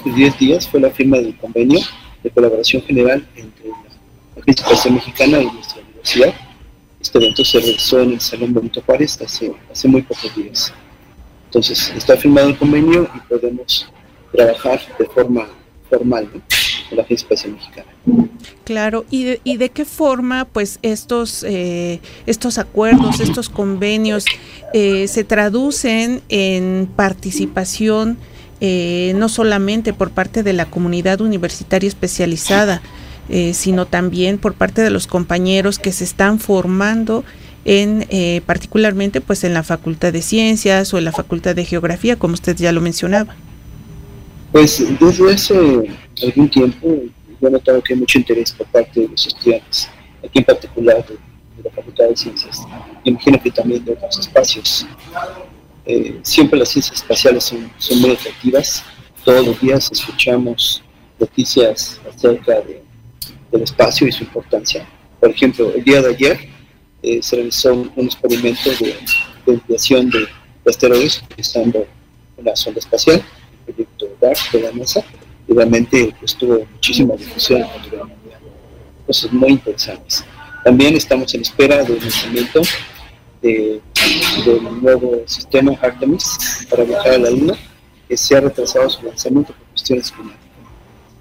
10 0.04 0.38
días 0.38 0.68
fue 0.68 0.80
la 0.80 0.90
firma 0.90 1.18
del 1.18 1.36
convenio 1.36 1.80
de 2.22 2.30
colaboración 2.30 2.82
general 2.82 3.26
entre 3.36 3.68
la 3.68 4.42
Espacial 4.46 4.94
Mexicana 4.94 5.40
y 5.40 5.46
nuestra 5.46 5.80
universidad. 5.82 6.34
Este 7.00 7.18
evento 7.18 7.44
se 7.44 7.60
realizó 7.60 8.00
en 8.00 8.12
el 8.12 8.20
Salón 8.20 8.54
Benito 8.54 8.82
Juárez 8.84 9.20
hace, 9.22 9.52
hace 9.70 9.86
muy 9.86 10.02
pocos 10.02 10.34
días. 10.34 10.72
Entonces, 11.44 11.92
está 11.96 12.16
firmado 12.16 12.48
el 12.48 12.58
convenio 12.58 13.08
y 13.14 13.20
podemos 13.28 13.88
trabajar 14.32 14.80
de 14.98 15.06
forma 15.06 15.48
formal 15.88 16.28
en 16.34 16.42
la 16.96 17.02
Agencia 17.02 17.24
Espacial 17.24 17.52
Mexicana. 17.54 17.86
Claro, 18.64 19.04
¿y 19.10 19.24
de, 19.24 19.40
y 19.44 19.56
de 19.56 19.70
qué 19.70 19.84
forma 19.84 20.46
pues 20.46 20.78
estos, 20.82 21.44
eh, 21.44 22.00
estos 22.26 22.58
acuerdos, 22.58 23.20
estos 23.20 23.48
convenios 23.48 24.24
eh, 24.72 25.08
se 25.08 25.24
traducen 25.24 26.22
en 26.28 26.88
participación 26.94 28.18
eh, 28.60 29.12
no 29.16 29.28
solamente 29.28 29.92
por 29.92 30.10
parte 30.10 30.42
de 30.42 30.52
la 30.52 30.66
comunidad 30.66 31.20
universitaria 31.20 31.88
especializada, 31.88 32.82
sino 33.52 33.84
también 33.84 34.38
por 34.38 34.54
parte 34.54 34.80
de 34.80 34.88
los 34.88 35.06
compañeros 35.06 35.78
que 35.78 35.92
se 35.92 36.02
están 36.02 36.40
formando 36.40 37.24
en 37.68 38.06
eh, 38.08 38.40
particularmente 38.46 39.20
pues 39.20 39.44
en 39.44 39.52
la 39.52 39.62
Facultad 39.62 40.10
de 40.10 40.22
Ciencias 40.22 40.94
o 40.94 40.98
en 40.98 41.04
la 41.04 41.12
Facultad 41.12 41.54
de 41.54 41.66
Geografía, 41.66 42.16
como 42.16 42.32
usted 42.32 42.56
ya 42.56 42.72
lo 42.72 42.80
mencionaba. 42.80 43.36
Pues 44.52 44.82
desde 44.98 45.34
hace 45.34 45.54
algún 46.22 46.48
tiempo 46.48 47.02
yo 47.40 47.48
he 47.48 47.50
notado 47.50 47.82
que 47.82 47.94
hay 47.94 48.00
mucho 48.00 48.18
interés 48.18 48.52
por 48.52 48.66
parte 48.66 49.00
de 49.00 49.08
los 49.08 49.26
estudiantes, 49.26 49.88
aquí 50.24 50.38
en 50.38 50.44
particular 50.44 51.06
de, 51.06 51.16
la 51.62 51.70
Facultad 51.70 52.08
de 52.08 52.16
Ciencias, 52.16 52.60
imagino 53.02 53.40
que 53.42 53.50
también 53.50 53.84
de 53.84 53.92
otros 53.92 54.18
espacios. 54.18 54.86
Eh, 55.84 56.20
siempre 56.22 56.58
las 56.58 56.68
ciencias 56.68 56.98
espaciales 56.98 57.44
son, 57.44 58.00
muy 58.00 58.12
atractivas, 58.12 58.84
todos 59.24 59.44
los 59.44 59.60
días 59.60 59.90
escuchamos 59.90 60.82
noticias 61.18 62.00
acerca 62.08 62.60
de, 62.60 62.82
del 63.50 63.62
espacio 63.62 64.06
y 64.06 64.12
su 64.12 64.22
importancia. 64.22 64.88
Por 65.18 65.30
ejemplo, 65.30 65.72
el 65.74 65.82
día 65.82 66.00
de 66.00 66.10
ayer 66.10 66.38
eh, 67.02 67.20
se 67.22 67.36
realizó 67.36 67.74
un, 67.74 68.06
experimento 68.06 68.70
de, 68.78 68.94
desviación 69.46 70.10
de, 70.10 70.28
asteroides 70.66 71.22
utilizando 71.22 71.86
una 72.36 72.54
sonda 72.54 72.78
espacial, 72.78 73.24
el 73.66 73.74
proyecto 73.74 74.06
DART 74.20 74.52
de 74.52 74.60
la 74.60 74.72
NASA, 74.72 75.04
realmente 75.54 76.14
pues, 76.18 76.34
tuvo 76.34 76.66
muchísima 76.72 77.14
difusión 77.14 77.62
a 77.62 77.78
nivel 77.82 78.00
mundial. 78.00 78.40
Cosas 79.06 79.32
muy 79.32 79.50
interesantes. 79.50 80.24
También 80.64 80.96
estamos 80.96 81.34
en 81.34 81.42
espera 81.42 81.82
del 81.84 81.98
lanzamiento 81.98 82.62
del 83.40 83.80
nuevo 84.82 85.22
sistema 85.26 85.72
Artemis 85.80 86.66
para 86.68 86.84
viajar 86.84 87.12
a 87.12 87.18
la 87.18 87.30
Luna, 87.30 87.54
que 88.08 88.16
se 88.16 88.36
ha 88.36 88.40
retrasado 88.40 88.90
su 88.90 89.02
lanzamiento 89.04 89.52
por 89.52 89.66
cuestiones 89.68 90.10
climáticas. 90.10 90.46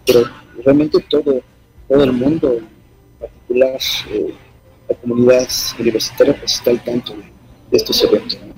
Pero 0.05 0.23
realmente 0.63 0.99
todo, 1.09 1.41
todo 1.87 2.03
el 2.03 2.13
mundo, 2.13 2.53
en 2.53 2.67
particular 3.19 3.79
eh, 4.09 4.33
la 4.89 4.95
comunidad 4.95 5.47
universitaria 5.79 6.37
pues 6.37 6.53
está 6.53 6.71
al 6.71 6.83
tanto 6.83 7.13
de, 7.13 7.77
estos 7.77 8.01
eventos 8.03 8.35
en 8.35 8.53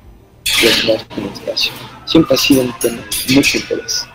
el 0.64 1.32
espacio. 1.34 1.72
Siempre 2.06 2.36
ha 2.36 2.38
sido 2.38 2.62
un 2.62 2.74
tema 2.80 3.02
de 3.28 3.36
mucho 3.36 3.58
interés. 3.58 4.08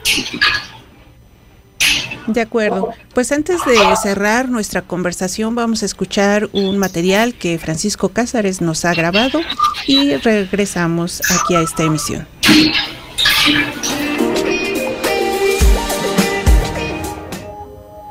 De 2.27 2.41
acuerdo. 2.41 2.91
Pues 3.13 3.33
antes 3.33 3.65
de 3.67 3.77
cerrar 4.03 4.49
nuestra 4.49 4.83
conversación 4.83 5.55
vamos 5.55 5.83
a 5.83 5.87
escuchar 5.87 6.49
un 6.53 6.79
material 6.79 7.35
que 7.35 7.59
Francisco 7.59 8.09
Cázares 8.09 8.61
nos 8.61 8.85
ha 8.85 8.95
grabado 8.95 9.41
y 9.87 10.17
regresamos 10.17 11.23
aquí 11.31 11.55
a 11.55 11.61
esta 11.61 11.83
emisión. 11.83 12.27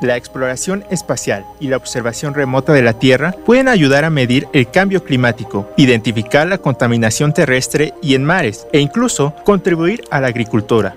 La 0.00 0.18
exploración 0.18 0.84
espacial 0.90 1.46
y 1.60 1.68
la 1.68 1.78
observación 1.78 2.34
remota 2.34 2.74
de 2.74 2.82
la 2.82 2.98
Tierra 2.98 3.32
pueden 3.46 3.68
ayudar 3.68 4.04
a 4.04 4.10
medir 4.10 4.46
el 4.52 4.70
cambio 4.70 5.02
climático, 5.02 5.70
identificar 5.78 6.46
la 6.46 6.58
contaminación 6.58 7.32
terrestre 7.32 7.94
y 8.02 8.14
en 8.14 8.22
mares 8.22 8.66
e 8.72 8.80
incluso 8.80 9.34
contribuir 9.44 10.04
a 10.10 10.20
la 10.20 10.26
agricultura. 10.26 10.94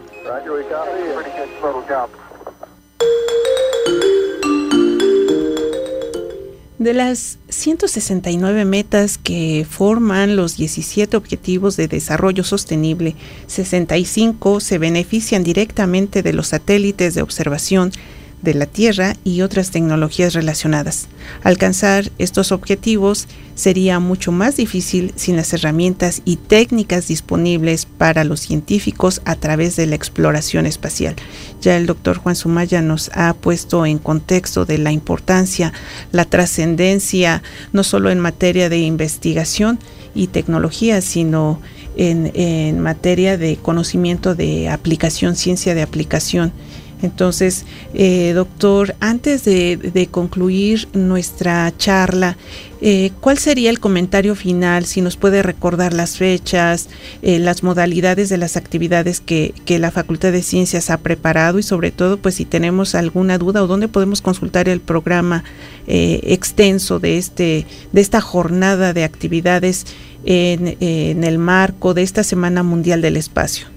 De 6.80 6.94
las 6.94 7.40
169 7.50 8.64
metas 8.64 9.18
que 9.18 9.66
forman 9.68 10.36
los 10.36 10.58
17 10.58 11.18
Objetivos 11.18 11.76
de 11.76 11.88
Desarrollo 11.88 12.44
Sostenible, 12.44 13.16
65 13.48 14.60
se 14.60 14.78
benefician 14.78 15.44
directamente 15.44 16.22
de 16.22 16.34
los 16.34 16.50
satélites 16.50 17.16
de 17.16 17.24
observación 17.24 17.92
de 18.42 18.54
la 18.54 18.68
Tierra 18.68 19.16
y 19.24 19.42
otras 19.42 19.72
tecnologías 19.72 20.34
relacionadas. 20.34 21.08
Alcanzar 21.44 22.12
estos 22.18 22.52
objetivos 22.52 23.28
sería 23.56 24.00
mucho 24.00 24.32
más 24.32 24.58
difícil 24.58 25.12
sin 25.16 25.36
las 25.36 25.52
herramientas 25.54 26.22
y 26.24 26.36
técnicas 26.36 27.08
disponibles 27.08 27.86
para 27.86 28.24
los 28.24 28.42
científicos 28.42 29.22
a 29.26 29.36
través 29.36 29.76
de 29.76 29.88
la 29.88 29.96
exploración 29.96 30.68
espacial. 30.68 31.16
Ya 31.62 31.76
el 31.76 31.88
doctor 31.88 32.18
Juan 32.18 32.36
Sumaya 32.36 32.82
nos 32.82 33.10
ha 33.16 33.34
puesto 33.34 33.86
en 33.86 33.98
contexto 33.98 34.66
de 34.66 34.78
la 34.78 34.92
importancia, 34.92 35.74
la 36.12 36.26
trascendencia, 36.26 37.42
no 37.74 37.84
solo 37.84 38.12
en 38.12 38.20
materia 38.20 38.70
de 38.70 38.78
investigación 38.78 39.80
y 40.14 40.28
tecnología, 40.28 41.02
sino 41.02 41.60
en, 41.96 42.32
en 42.36 42.80
materia 42.80 43.38
de 43.38 43.58
conocimiento 43.58 44.36
de 44.36 44.70
aplicación, 44.70 45.36
ciencia 45.36 45.74
de 45.74 45.82
aplicación 45.82 46.54
Entonces, 47.02 47.66
eh, 47.94 48.32
doctor, 48.34 48.96
antes 49.00 49.46
de, 49.46 50.08
concluir 50.10 50.88
nuestra 50.94 51.72
charla, 51.78 52.38
eh, 52.82 53.12
¿cuál 53.22 53.38
sería 53.38 53.70
el 53.70 53.80
comentario 53.80 54.36
final? 54.36 54.86
Si 54.86 55.02
nos 55.02 55.16
puede 55.16 55.44
recordar 55.44 55.94
las 55.94 56.18
fechas, 56.18 56.90
eh, 57.22 57.40
las 57.40 57.62
modalidades 57.62 58.30
de 58.30 58.38
las 58.38 58.58
actividades 58.58 59.20
que, 59.20 59.54
la 59.68 59.92
Facultad 59.92 60.32
de 60.32 60.42
Ciencias 60.42 60.90
ha 60.90 60.98
preparado 60.98 61.60
y 61.60 61.64
sobre 61.64 61.92
todo, 61.92 62.18
pues 62.18 62.36
si 62.36 62.46
tenemos 62.46 62.96
alguna 62.96 63.38
duda 63.38 63.64
o 63.64 63.68
dónde 63.68 63.88
podemos 63.88 64.22
consultar 64.22 64.68
el 64.68 64.80
programa 64.80 65.44
extenso 65.86 67.00
de, 67.00 67.18
este, 67.18 67.66
de 67.94 68.02
esta 68.02 68.22
jornada 68.22 68.94
de 68.94 69.04
actividades 69.04 69.86
en 70.26 71.24
el 71.24 71.38
marco 71.38 71.94
de 71.94 72.04
esta 72.04 72.24
Semana 72.24 72.64
Mundial 72.64 73.02
del 73.02 73.18
Espacio. 73.18 73.77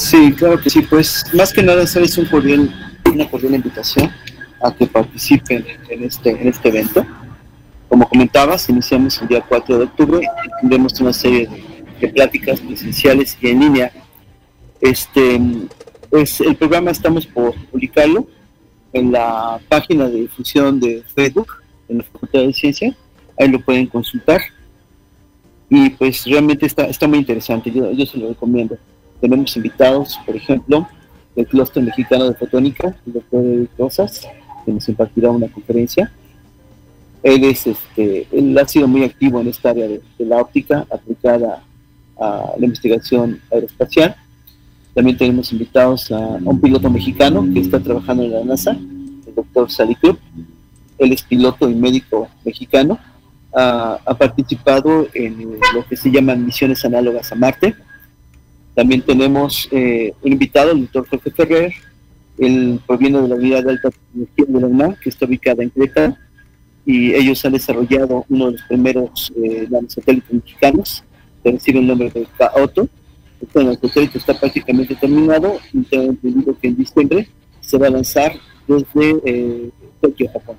Sí, 0.00 0.32
claro 0.32 0.58
que 0.58 0.70
sí, 0.70 0.80
pues 0.80 1.26
más 1.34 1.52
que 1.52 1.62
nada 1.62 1.82
es 1.82 2.16
un 2.16 2.24
cordial, 2.24 2.74
una 3.04 3.28
cordial 3.28 3.54
invitación 3.54 4.10
a 4.62 4.74
que 4.74 4.86
participen 4.86 5.62
en 5.90 6.04
este, 6.04 6.30
en 6.30 6.48
este 6.48 6.70
evento. 6.70 7.06
Como 7.86 8.08
comentabas, 8.08 8.66
iniciamos 8.70 9.20
el 9.20 9.28
día 9.28 9.44
4 9.46 9.76
de 9.76 9.84
octubre 9.84 10.20
y 10.22 10.60
tendremos 10.62 10.98
una 11.02 11.12
serie 11.12 11.50
de, 12.00 12.08
pláticas 12.08 12.60
presenciales 12.60 13.36
y 13.42 13.48
en 13.48 13.60
línea. 13.60 13.92
Este, 14.80 15.38
pues 16.08 16.40
el 16.40 16.56
programa 16.56 16.92
estamos 16.92 17.26
por 17.26 17.54
publicarlo 17.66 18.26
en 18.94 19.12
la 19.12 19.60
página 19.68 20.08
de 20.08 20.22
difusión 20.22 20.80
de 20.80 21.04
Facebook, 21.14 21.48
en 21.90 21.98
la 21.98 22.04
Facultad 22.04 22.40
de 22.40 22.54
Ciencia, 22.54 22.96
ahí 23.38 23.48
lo 23.48 23.60
pueden 23.60 23.86
consultar. 23.86 24.40
Y 25.68 25.90
pues 25.90 26.24
realmente 26.24 26.64
está, 26.64 26.84
está 26.86 27.06
muy 27.06 27.18
interesante, 27.18 27.70
yo, 27.70 27.92
yo 27.92 28.06
se 28.06 28.16
lo 28.16 28.30
recomiendo. 28.30 28.78
Tenemos 29.20 29.54
invitados, 29.56 30.18
por 30.24 30.34
ejemplo, 30.34 30.88
del 31.36 31.46
Clúster 31.46 31.82
Mexicano 31.82 32.28
de 32.28 32.34
Fotónica, 32.34 32.96
el 33.06 33.12
doctor 33.12 33.44
Eric 33.44 33.70
Rosas, 33.78 34.26
que 34.64 34.72
nos 34.72 34.88
impartirá 34.88 35.30
una 35.30 35.48
conferencia. 35.48 36.10
Él, 37.22 37.44
es, 37.44 37.66
este, 37.66 38.26
él 38.32 38.56
ha 38.58 38.66
sido 38.66 38.88
muy 38.88 39.04
activo 39.04 39.40
en 39.40 39.48
esta 39.48 39.70
área 39.70 39.86
de, 39.86 40.00
la 40.18 40.38
óptica 40.38 40.86
aplicada 40.90 41.62
a 42.18 42.52
la 42.58 42.64
investigación 42.64 43.40
aeroespacial. 43.52 44.16
También 44.94 45.18
tenemos 45.18 45.52
invitados 45.52 46.10
a, 46.10 46.18
un 46.18 46.60
piloto 46.60 46.88
mexicano 46.88 47.46
que 47.52 47.60
está 47.60 47.78
trabajando 47.78 48.22
en 48.22 48.32
la 48.32 48.44
NASA, 48.44 48.72
el 48.72 49.34
doctor 49.34 49.70
Sally 49.70 49.96
Él 50.98 51.12
es 51.12 51.22
piloto 51.22 51.68
y 51.68 51.74
médico 51.74 52.28
mexicano. 52.42 52.98
ha 53.52 54.16
participado 54.18 55.08
en 55.12 55.58
lo 55.74 55.84
que 55.86 55.96
se 55.96 56.10
llaman 56.10 56.46
misiones 56.46 56.82
análogas 56.86 57.30
a 57.32 57.34
Marte 57.34 57.74
también 58.74 59.02
tenemos 59.02 59.68
eh, 59.70 60.12
un 60.22 60.32
invitado, 60.32 60.72
el 60.72 60.82
doctor 60.82 61.08
Jorge 61.08 61.30
Ferrer, 61.30 61.74
él 62.38 62.80
proviene 62.86 63.20
de 63.20 63.28
la 63.28 63.34
unidad 63.34 63.64
de 63.64 63.70
alta 63.70 63.90
tecnología 63.90 64.44
de 64.48 64.60
la 64.60 64.66
UNAM, 64.66 64.94
que 65.02 65.10
está 65.10 65.26
ubicada 65.26 65.62
en 65.62 65.70
Creta, 65.70 66.18
y 66.86 67.12
ellos 67.12 67.44
han 67.44 67.52
desarrollado 67.52 68.24
uno 68.28 68.46
de 68.46 68.52
los 68.52 68.62
primeros 68.62 69.32
eh, 69.36 69.68
mexicanos, 70.30 71.04
que 71.42 71.52
recibe 71.52 71.80
el 71.80 71.86
nombre 71.86 72.10
de 72.10 72.26
K-OTO. 72.38 72.88
Este 73.42 73.58
nanosatélite 73.58 74.18
está 74.18 74.38
prácticamente 74.38 74.94
terminado 74.94 75.58
y 75.72 75.82
tengo 75.82 76.10
entendido 76.10 76.56
que 76.60 76.68
en 76.68 76.76
diciembre 76.76 77.28
se 77.60 77.78
va 77.78 77.86
a 77.86 77.90
lanzar 77.90 78.32
desde 78.66 79.20
eh, 79.24 79.70
Tokio, 80.00 80.30
Japón. 80.32 80.56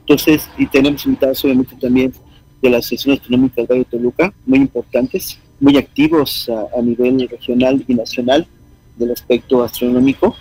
Entonces, 0.00 0.48
y 0.58 0.66
tenemos 0.66 1.04
invitados 1.06 1.44
obviamente 1.44 1.76
también 1.80 2.12
de 2.60 2.70
la 2.70 2.78
Asociación 2.78 3.14
Astronómica 3.14 3.62
del 3.62 3.78
de 3.78 3.84
Toluca, 3.84 4.32
muy 4.46 4.58
importantes, 4.58 5.38
muy 5.60 5.76
activos 5.76 6.50
a, 6.76 6.80
nivel 6.82 7.28
regional 7.28 7.84
y 7.86 7.94
nacional 7.94 8.46
del 8.96 9.12
aspecto 9.12 9.62
astronómico. 9.62 10.34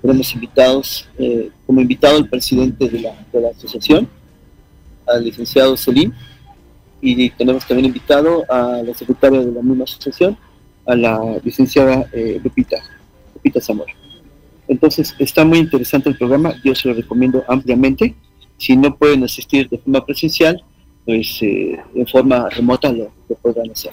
Tenemos 0.00 0.34
invitados, 0.34 1.08
eh, 1.18 1.50
como 1.66 1.80
invitado 1.80 2.18
el 2.18 2.28
presidente 2.28 2.88
de 2.88 3.00
la, 3.00 3.26
de 3.32 3.40
la 3.40 3.48
asociación, 3.50 4.08
al 5.06 5.24
licenciado 5.24 5.76
Selim, 5.76 6.12
y 7.00 7.30
tenemos 7.30 7.66
también 7.66 7.86
invitado 7.86 8.44
a 8.48 8.82
la 8.82 8.94
secretaria 8.94 9.40
de 9.40 9.52
la 9.52 9.62
misma 9.62 9.84
asociación, 9.84 10.36
a 10.86 10.94
la 10.94 11.38
licenciada 11.42 12.06
eh, 12.12 12.40
Lupita, 12.42 12.78
Lupita 13.34 13.60
Zamora. 13.60 13.92
Entonces, 14.68 15.14
está 15.18 15.44
muy 15.44 15.58
interesante 15.58 16.08
el 16.08 16.16
programa, 16.16 16.54
yo 16.64 16.74
se 16.74 16.88
lo 16.88 16.94
recomiendo 16.94 17.44
ampliamente. 17.48 18.14
Si 18.56 18.76
no 18.76 18.96
pueden 18.96 19.24
asistir 19.24 19.68
de 19.68 19.78
forma 19.78 20.04
presencial, 20.04 20.62
pues 21.04 21.42
eh, 21.42 21.78
en 21.94 22.06
forma 22.06 22.48
remota 22.48 22.90
lo, 22.90 23.12
lo 23.28 23.36
podrán 23.36 23.70
hacer. 23.70 23.92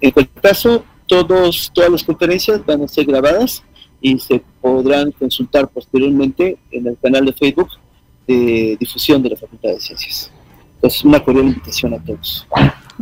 En 0.00 0.10
cualquier 0.10 0.42
caso, 0.42 0.84
todas 1.06 1.70
las 1.90 2.04
conferencias 2.04 2.64
van 2.64 2.82
a 2.82 2.88
ser 2.88 3.04
grabadas 3.04 3.62
y 4.00 4.18
se 4.18 4.42
podrán 4.60 5.12
consultar 5.12 5.68
posteriormente 5.68 6.58
en 6.70 6.86
el 6.86 6.96
canal 7.02 7.26
de 7.26 7.32
Facebook 7.32 7.68
de 8.26 8.76
difusión 8.78 9.22
de 9.22 9.30
la 9.30 9.36
Facultad 9.36 9.70
de 9.70 9.80
Ciencias. 9.80 10.32
Entonces, 10.76 11.04
una 11.04 11.22
cordial 11.22 11.46
invitación 11.46 11.94
a 11.94 11.98
todos. 12.02 12.46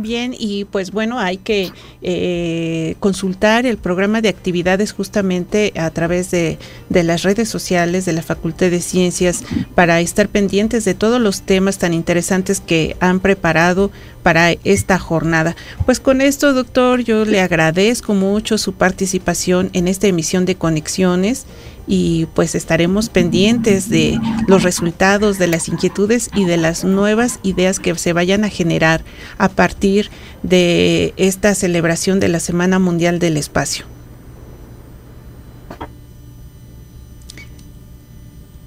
Bien, 0.01 0.33
y 0.39 0.63
pues 0.63 0.91
bueno, 0.91 1.19
hay 1.19 1.35
que 1.35 1.73
eh, 2.01 2.95
consultar 3.01 3.65
el 3.65 3.77
programa 3.77 4.21
de 4.21 4.29
actividades 4.29 4.93
justamente 4.93 5.73
a 5.75 5.89
través 5.89 6.31
de, 6.31 6.57
de, 6.87 7.03
las 7.03 7.23
redes 7.23 7.49
sociales 7.49 8.05
de 8.05 8.13
la 8.13 8.21
Facultad 8.21 8.69
de 8.69 8.79
Ciencias 8.79 9.43
para 9.75 9.99
estar 9.99 10.29
pendientes 10.29 10.85
de 10.85 10.93
todos 10.93 11.19
los 11.19 11.41
temas 11.41 11.79
tan 11.79 11.93
interesantes 11.93 12.61
que 12.61 12.95
han 13.01 13.19
preparado 13.19 13.91
para 14.23 14.51
esta 14.63 14.99
jornada. 14.99 15.57
Pues 15.85 15.99
con 15.99 16.21
esto, 16.21 16.53
doctor, 16.53 17.01
yo 17.01 17.25
le 17.25 17.41
agradezco 17.41 18.13
mucho 18.13 18.57
su 18.57 18.75
participación 18.75 19.69
en 19.73 19.89
esta 19.89 20.07
emisión 20.07 20.45
de 20.45 20.55
Conexiones 20.55 21.45
y 21.89 22.27
pues 22.35 22.53
estaremos 22.53 23.09
pendientes 23.09 23.89
de 23.89 24.19
los 24.47 24.61
resultados, 24.61 25.39
de 25.39 25.47
las 25.47 25.67
inquietudes 25.67 26.29
y 26.35 26.45
de 26.45 26.55
las 26.55 26.83
nuevas 26.83 27.39
ideas 27.41 27.79
que 27.79 27.95
se 27.95 28.13
vayan 28.13 28.43
a 28.43 28.49
generar 28.49 29.03
a 29.39 29.49
partir 29.49 30.11
de 30.43 31.15
esta 31.17 31.55
celebración 31.55 32.19
de 32.19 32.27
la 32.27 32.39
Semana 32.39 32.77
Mundial 32.77 33.17
del 33.17 33.37
Espacio. 33.37 33.85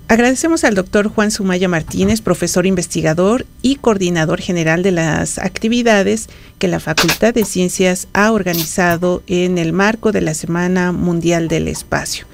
Agradecemos 0.08 0.64
al 0.64 0.74
doctor 0.74 1.08
Juan 1.08 1.30
Sumaya 1.30 1.68
Martínez, 1.68 2.20
profesor 2.20 2.66
investigador 2.66 3.46
y 3.62 3.76
coordinador 3.76 4.40
general 4.40 4.82
de 4.82 4.90
las 4.90 5.38
actividades 5.38 6.28
que 6.58 6.68
la 6.68 6.80
Facultad 6.80 7.32
de 7.32 7.44
Ciencias 7.44 8.08
ha 8.12 8.32
organizado 8.32 9.22
en 9.28 9.58
el 9.58 9.72
marco 9.72 10.10
de 10.10 10.20
la 10.20 10.34
Semana 10.34 10.90
Mundial 10.92 11.46
del 11.48 11.68
Espacio. 11.68 12.26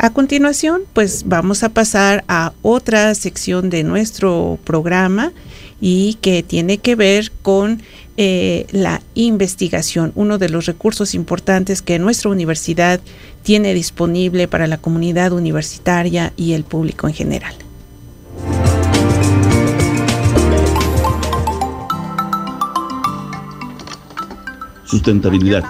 A 0.00 0.10
continuación, 0.10 0.82
pues 0.92 1.24
vamos 1.26 1.64
a 1.64 1.70
pasar 1.70 2.22
a 2.28 2.52
otra 2.62 3.12
sección 3.16 3.68
de 3.68 3.82
nuestro 3.82 4.56
programa 4.62 5.32
y 5.80 6.14
que 6.20 6.44
tiene 6.44 6.78
que 6.78 6.94
ver 6.94 7.32
con 7.42 7.82
eh, 8.16 8.68
la 8.70 9.02
investigación, 9.14 10.12
uno 10.14 10.38
de 10.38 10.50
los 10.50 10.66
recursos 10.66 11.16
importantes 11.16 11.82
que 11.82 11.98
nuestra 11.98 12.30
universidad 12.30 13.00
tiene 13.42 13.74
disponible 13.74 14.46
para 14.46 14.68
la 14.68 14.78
comunidad 14.78 15.32
universitaria 15.32 16.32
y 16.36 16.52
el 16.52 16.62
público 16.62 17.08
en 17.08 17.14
general. 17.14 17.54
Sustentabilidad. 24.84 25.64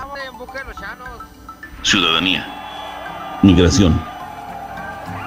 Ciudadanía. 1.82 2.46
Migración 3.42 4.17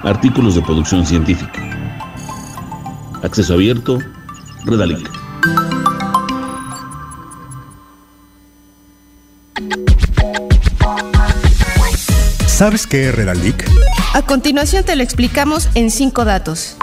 Artículos 0.03 0.55
de 0.55 0.63
producción 0.63 1.05
científica. 1.05 1.61
Acceso 3.21 3.53
abierto. 3.53 3.99
Redalic. 4.65 5.09
¿Sabes 12.47 12.87
qué 12.87 13.09
es 13.09 13.15
Redalic? 13.15 13.69
A 14.13 14.23
continuación 14.23 14.83
te 14.83 14.95
lo 14.95 15.03
explicamos 15.03 15.69
en 15.75 15.91
cinco 15.91 16.25
datos. 16.25 16.77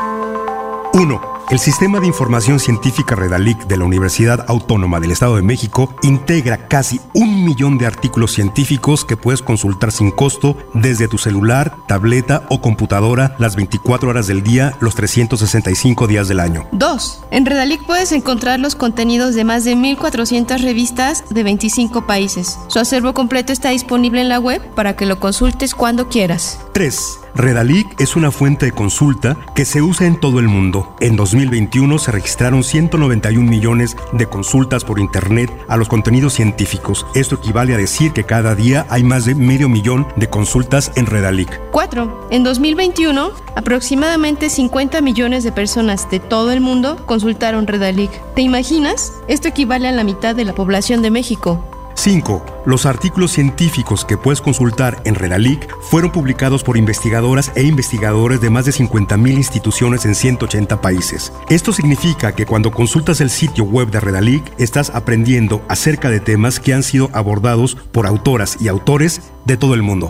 1. 0.92 1.37
El 1.50 1.58
Sistema 1.58 1.98
de 1.98 2.06
Información 2.06 2.60
Científica 2.60 3.14
Redalic 3.14 3.66
de 3.66 3.78
la 3.78 3.86
Universidad 3.86 4.44
Autónoma 4.48 5.00
del 5.00 5.12
Estado 5.12 5.36
de 5.36 5.40
México 5.40 5.94
integra 6.02 6.68
casi 6.68 7.00
un 7.14 7.42
millón 7.42 7.78
de 7.78 7.86
artículos 7.86 8.32
científicos 8.32 9.06
que 9.06 9.16
puedes 9.16 9.40
consultar 9.40 9.90
sin 9.90 10.10
costo 10.10 10.58
desde 10.74 11.08
tu 11.08 11.16
celular, 11.16 11.74
tableta 11.86 12.44
o 12.50 12.60
computadora 12.60 13.34
las 13.38 13.56
24 13.56 14.10
horas 14.10 14.26
del 14.26 14.42
día, 14.42 14.76
los 14.80 14.94
365 14.94 16.06
días 16.06 16.28
del 16.28 16.40
año. 16.40 16.68
2. 16.72 17.24
En 17.30 17.46
Redalic 17.46 17.82
puedes 17.86 18.12
encontrar 18.12 18.60
los 18.60 18.74
contenidos 18.74 19.34
de 19.34 19.44
más 19.44 19.64
de 19.64 19.74
1.400 19.74 20.60
revistas 20.60 21.24
de 21.30 21.44
25 21.44 22.06
países. 22.06 22.58
Su 22.66 22.78
acervo 22.78 23.14
completo 23.14 23.54
está 23.54 23.70
disponible 23.70 24.20
en 24.20 24.28
la 24.28 24.38
web 24.38 24.60
para 24.74 24.96
que 24.96 25.06
lo 25.06 25.18
consultes 25.18 25.74
cuando 25.74 26.10
quieras. 26.10 26.60
3. 26.74 27.20
Redalic 27.38 28.00
es 28.00 28.16
una 28.16 28.32
fuente 28.32 28.66
de 28.66 28.72
consulta 28.72 29.36
que 29.54 29.64
se 29.64 29.80
usa 29.80 30.08
en 30.08 30.18
todo 30.18 30.40
el 30.40 30.48
mundo. 30.48 30.96
En 30.98 31.14
2021 31.14 31.96
se 32.00 32.10
registraron 32.10 32.64
191 32.64 33.48
millones 33.48 33.96
de 34.12 34.26
consultas 34.26 34.82
por 34.82 34.98
Internet 34.98 35.48
a 35.68 35.76
los 35.76 35.88
contenidos 35.88 36.32
científicos. 36.34 37.06
Esto 37.14 37.36
equivale 37.36 37.74
a 37.74 37.78
decir 37.78 38.12
que 38.12 38.24
cada 38.24 38.56
día 38.56 38.86
hay 38.90 39.04
más 39.04 39.24
de 39.24 39.36
medio 39.36 39.68
millón 39.68 40.08
de 40.16 40.28
consultas 40.28 40.90
en 40.96 41.06
Redalic. 41.06 41.60
4. 41.70 42.26
En 42.32 42.42
2021, 42.42 43.30
aproximadamente 43.54 44.50
50 44.50 45.00
millones 45.00 45.44
de 45.44 45.52
personas 45.52 46.10
de 46.10 46.18
todo 46.18 46.50
el 46.50 46.60
mundo 46.60 46.96
consultaron 47.06 47.68
Redalic. 47.68 48.10
¿Te 48.34 48.42
imaginas? 48.42 49.12
Esto 49.28 49.46
equivale 49.46 49.86
a 49.86 49.92
la 49.92 50.02
mitad 50.02 50.34
de 50.34 50.44
la 50.44 50.56
población 50.56 51.02
de 51.02 51.12
México. 51.12 51.64
5. 51.98 52.62
Los 52.64 52.86
artículos 52.86 53.32
científicos 53.32 54.04
que 54.04 54.16
puedes 54.16 54.40
consultar 54.40 55.02
en 55.04 55.16
Redalic 55.16 55.68
fueron 55.80 56.12
publicados 56.12 56.62
por 56.62 56.76
investigadoras 56.76 57.50
e 57.56 57.64
investigadores 57.64 58.40
de 58.40 58.50
más 58.50 58.66
de 58.66 58.70
50.000 58.70 59.32
instituciones 59.32 60.04
en 60.04 60.14
180 60.14 60.80
países. 60.80 61.32
Esto 61.50 61.72
significa 61.72 62.36
que 62.36 62.46
cuando 62.46 62.70
consultas 62.70 63.20
el 63.20 63.30
sitio 63.30 63.64
web 63.64 63.90
de 63.90 63.98
Redalic 63.98 64.44
estás 64.58 64.90
aprendiendo 64.90 65.60
acerca 65.68 66.08
de 66.08 66.20
temas 66.20 66.60
que 66.60 66.72
han 66.72 66.84
sido 66.84 67.10
abordados 67.14 67.74
por 67.74 68.06
autoras 68.06 68.58
y 68.60 68.68
autores 68.68 69.20
de 69.44 69.56
todo 69.56 69.74
el 69.74 69.82
mundo. 69.82 70.08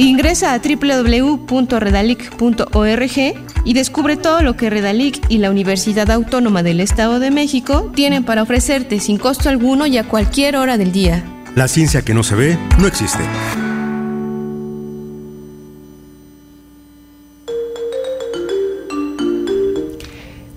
Ingresa 0.00 0.54
a 0.54 0.60
www.redalic.org 0.60 3.18
y 3.64 3.74
descubre 3.74 4.16
todo 4.16 4.40
lo 4.40 4.56
que 4.56 4.70
Redalic 4.70 5.20
y 5.28 5.36
la 5.36 5.50
Universidad 5.50 6.10
Autónoma 6.10 6.62
del 6.62 6.80
Estado 6.80 7.20
de 7.20 7.30
México 7.30 7.92
tienen 7.94 8.24
para 8.24 8.42
ofrecerte 8.42 8.98
sin 8.98 9.18
costo 9.18 9.50
alguno 9.50 9.84
y 9.84 9.98
a 9.98 10.04
cualquier 10.04 10.56
hora 10.56 10.78
del 10.78 10.92
día. 10.92 11.22
La 11.54 11.68
ciencia 11.68 12.00
que 12.00 12.14
no 12.14 12.22
se 12.22 12.34
ve 12.34 12.58
no 12.78 12.86
existe. 12.86 13.24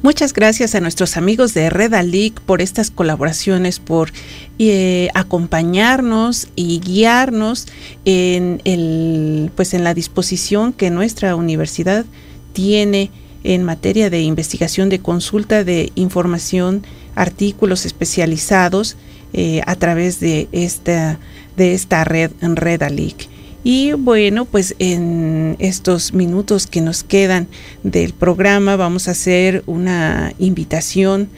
Muchas 0.03 0.33
gracias 0.33 0.75
a 0.75 0.81
nuestros 0.81 1.15
amigos 1.15 1.53
de 1.53 1.69
Redalic 1.69 2.41
por 2.41 2.61
estas 2.61 2.91
colaboraciones, 2.91 3.79
por 3.79 4.11
eh, 4.59 5.07
acompañarnos 5.13 6.49
y 6.57 6.81
guiarnos 6.81 7.67
en 8.03 8.61
el, 8.65 9.49
pues 9.55 9.73
en 9.73 9.85
la 9.85 9.93
disposición 9.93 10.73
que 10.73 10.89
nuestra 10.89 11.37
universidad 11.37 12.05
tiene 12.51 13.11
en 13.45 13.63
materia 13.63 14.09
de 14.09 14.23
investigación 14.23 14.89
de 14.89 14.99
consulta 14.99 15.63
de 15.63 15.93
información, 15.95 16.83
artículos 17.15 17.85
especializados 17.85 18.97
eh, 19.31 19.61
a 19.65 19.77
través 19.77 20.19
de 20.19 20.49
esta, 20.51 21.17
de 21.55 21.73
esta 21.75 22.03
red 22.03 22.31
Redalic. 22.41 23.29
Y 23.63 23.93
bueno, 23.93 24.45
pues 24.45 24.75
en 24.79 25.55
estos 25.59 26.13
minutos 26.13 26.67
que 26.67 26.81
nos 26.81 27.03
quedan 27.03 27.47
del 27.83 28.13
programa 28.13 28.75
vamos 28.75 29.07
a 29.07 29.11
hacer 29.11 29.63
una 29.67 30.33
invitación 30.37 31.29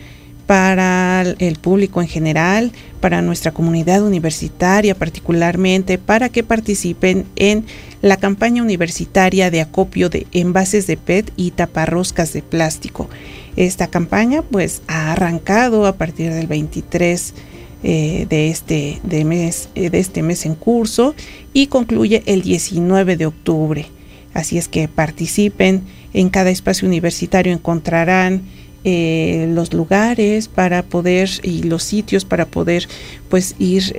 para 0.48 1.22
el 1.22 1.56
público 1.58 2.02
en 2.02 2.08
general, 2.08 2.72
para 3.00 3.22
nuestra 3.22 3.52
comunidad 3.52 4.04
universitaria 4.04 4.96
particularmente, 4.96 5.98
para 5.98 6.30
que 6.30 6.44
participen 6.44 7.26
en 7.36 7.66
la 8.02 8.18
campaña 8.18 8.64
universitaria 8.64 9.52
de 9.52 9.62
acopio 9.62 10.10
de 10.10 10.26
envases 10.32 10.88
de 10.88 10.98
PET 10.98 11.32
y 11.36 11.52
taparroscas 11.52 12.34
de 12.34 12.42
plástico. 12.42 13.08
Esta 13.56 13.88
campaña 13.88 14.42
pues 14.42 14.82
ha 14.88 15.12
arrancado 15.12 15.86
a 15.86 15.94
partir 15.94 16.34
del 16.34 16.48
23 16.48 17.34
eh, 17.84 18.26
de, 18.30 18.50
este, 18.50 19.00
de, 19.04 19.26
mes, 19.26 19.70
eh, 19.76 19.92
de 19.92 20.00
este 20.00 20.24
mes 20.24 20.48
en 20.48 20.56
curso 20.56 21.14
y 21.54 21.68
concluye 21.68 22.24
el 22.26 22.42
19 22.42 23.16
de 23.16 23.28
octubre. 23.28 23.86
Así 24.34 24.58
es 24.58 24.68
que 24.68 24.88
participen 24.88 25.84
en 26.14 26.30
cada 26.30 26.50
espacio 26.50 26.88
universitario 26.88 27.54
encontrarán 27.54 28.42
eh, 28.86 29.48
los 29.54 29.74
lugares 29.74 30.48
para 30.48 30.82
poder 30.84 31.30
y 31.44 31.64
los 31.64 31.84
sitios 31.84 32.26
para 32.26 32.46
poder 32.46 32.88
pues 33.30 33.56
ir 33.60 33.96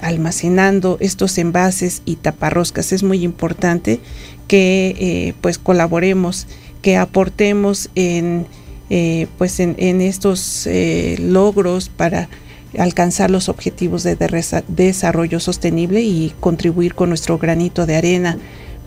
almacenando 0.00 0.96
estos 1.00 1.36
envases 1.36 2.02
y 2.06 2.16
taparroscas 2.16 2.92
es 2.92 3.02
muy 3.02 3.24
importante 3.24 4.00
que 4.46 5.34
pues 5.40 5.58
colaboremos 5.58 6.46
que 6.82 6.96
aportemos 6.96 7.90
en 7.94 8.46
pues 9.38 9.60
en 9.60 10.00
estos 10.00 10.68
logros 11.18 11.88
para 11.88 12.28
alcanzar 12.76 13.30
los 13.30 13.48
objetivos 13.48 14.02
de 14.02 14.16
desarrollo 14.68 15.40
sostenible 15.40 16.02
y 16.02 16.34
contribuir 16.40 16.94
con 16.94 17.08
nuestro 17.08 17.38
granito 17.38 17.86
de 17.86 17.96
arena 17.96 18.38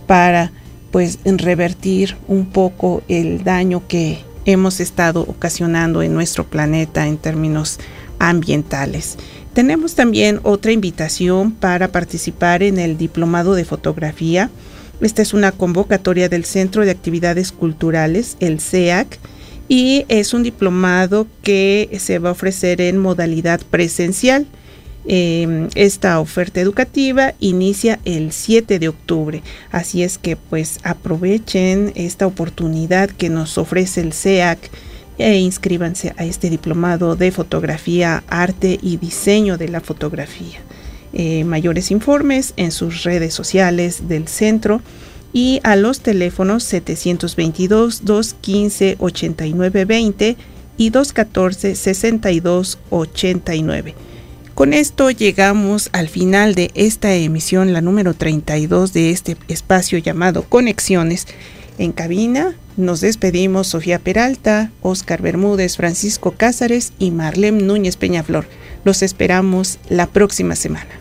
para 0.07 0.51
pues 0.91 1.19
revertir 1.23 2.17
un 2.27 2.47
poco 2.47 3.01
el 3.07 3.43
daño 3.43 3.87
que 3.87 4.19
hemos 4.45 4.79
estado 4.79 5.21
ocasionando 5.21 6.01
en 6.01 6.13
nuestro 6.13 6.45
planeta 6.45 7.07
en 7.07 7.17
términos 7.17 7.79
ambientales. 8.19 9.17
Tenemos 9.53 9.95
también 9.95 10.39
otra 10.43 10.71
invitación 10.71 11.51
para 11.51 11.89
participar 11.89 12.63
en 12.63 12.79
el 12.79 12.97
Diplomado 12.97 13.53
de 13.53 13.65
Fotografía. 13.65 14.49
Esta 15.01 15.21
es 15.21 15.33
una 15.33 15.51
convocatoria 15.51 16.29
del 16.29 16.45
Centro 16.45 16.85
de 16.85 16.91
Actividades 16.91 17.51
Culturales, 17.51 18.37
el 18.39 18.59
CEAC, 18.59 19.19
y 19.71 20.03
es 20.09 20.33
un 20.33 20.43
diplomado 20.43 21.27
que 21.43 21.97
se 21.97 22.19
va 22.19 22.27
a 22.27 22.33
ofrecer 22.33 22.81
en 22.81 22.97
modalidad 22.97 23.61
presencial. 23.61 24.45
Em, 25.05 25.69
esta 25.75 26.19
oferta 26.19 26.59
educativa 26.59 27.35
inicia 27.39 27.97
el 28.03 28.33
7 28.33 28.79
de 28.79 28.89
octubre, 28.89 29.41
así 29.71 30.03
es 30.03 30.17
que 30.17 30.35
pues 30.35 30.79
aprovechen 30.83 31.93
esta 31.95 32.27
oportunidad 32.27 33.11
que 33.11 33.29
nos 33.29 33.57
ofrece 33.57 34.01
el 34.01 34.11
SEAC 34.11 34.59
e 35.17 35.37
inscríbanse 35.37 36.13
a 36.17 36.25
este 36.25 36.49
diplomado 36.49 37.15
de 37.15 37.31
fotografía, 37.31 38.25
arte 38.27 38.77
y 38.81 38.97
diseño 38.97 39.57
de 39.57 39.69
la 39.69 39.79
fotografía. 39.79 40.59
Eh, 41.13 41.45
mayores 41.45 41.91
informes 41.91 42.53
en 42.57 42.71
sus 42.71 43.03
redes 43.03 43.33
sociales 43.33 44.09
del 44.09 44.27
centro 44.27 44.81
y 45.33 45.59
a 45.63 45.75
los 45.75 46.01
teléfonos 46.01 46.63
722 46.63 48.05
215 48.05 48.95
8920 48.99 50.37
y 50.77 50.89
214 50.89 51.75
6289. 51.75 53.95
Con 54.53 54.73
esto 54.73 55.11
llegamos 55.11 55.89
al 55.93 56.09
final 56.09 56.55
de 56.55 56.71
esta 56.75 57.15
emisión, 57.15 57.71
la 57.73 57.81
número 57.81 58.13
32 58.13 58.93
de 58.93 59.11
este 59.11 59.37
espacio 59.47 59.97
llamado 59.97 60.43
Conexiones. 60.43 61.25
En 61.77 61.93
cabina 61.93 62.55
nos 62.77 63.01
despedimos 63.01 63.67
Sofía 63.67 63.99
Peralta, 63.99 64.71
Oscar 64.81 65.21
Bermúdez, 65.21 65.75
Francisco 65.77 66.35
Cázares 66.37 66.93
y 66.99 67.11
Marlem 67.11 67.65
Núñez 67.65 67.97
Peñaflor. 67.97 68.45
Los 68.83 69.01
esperamos 69.01 69.79
la 69.89 70.07
próxima 70.07 70.55
semana. 70.55 71.00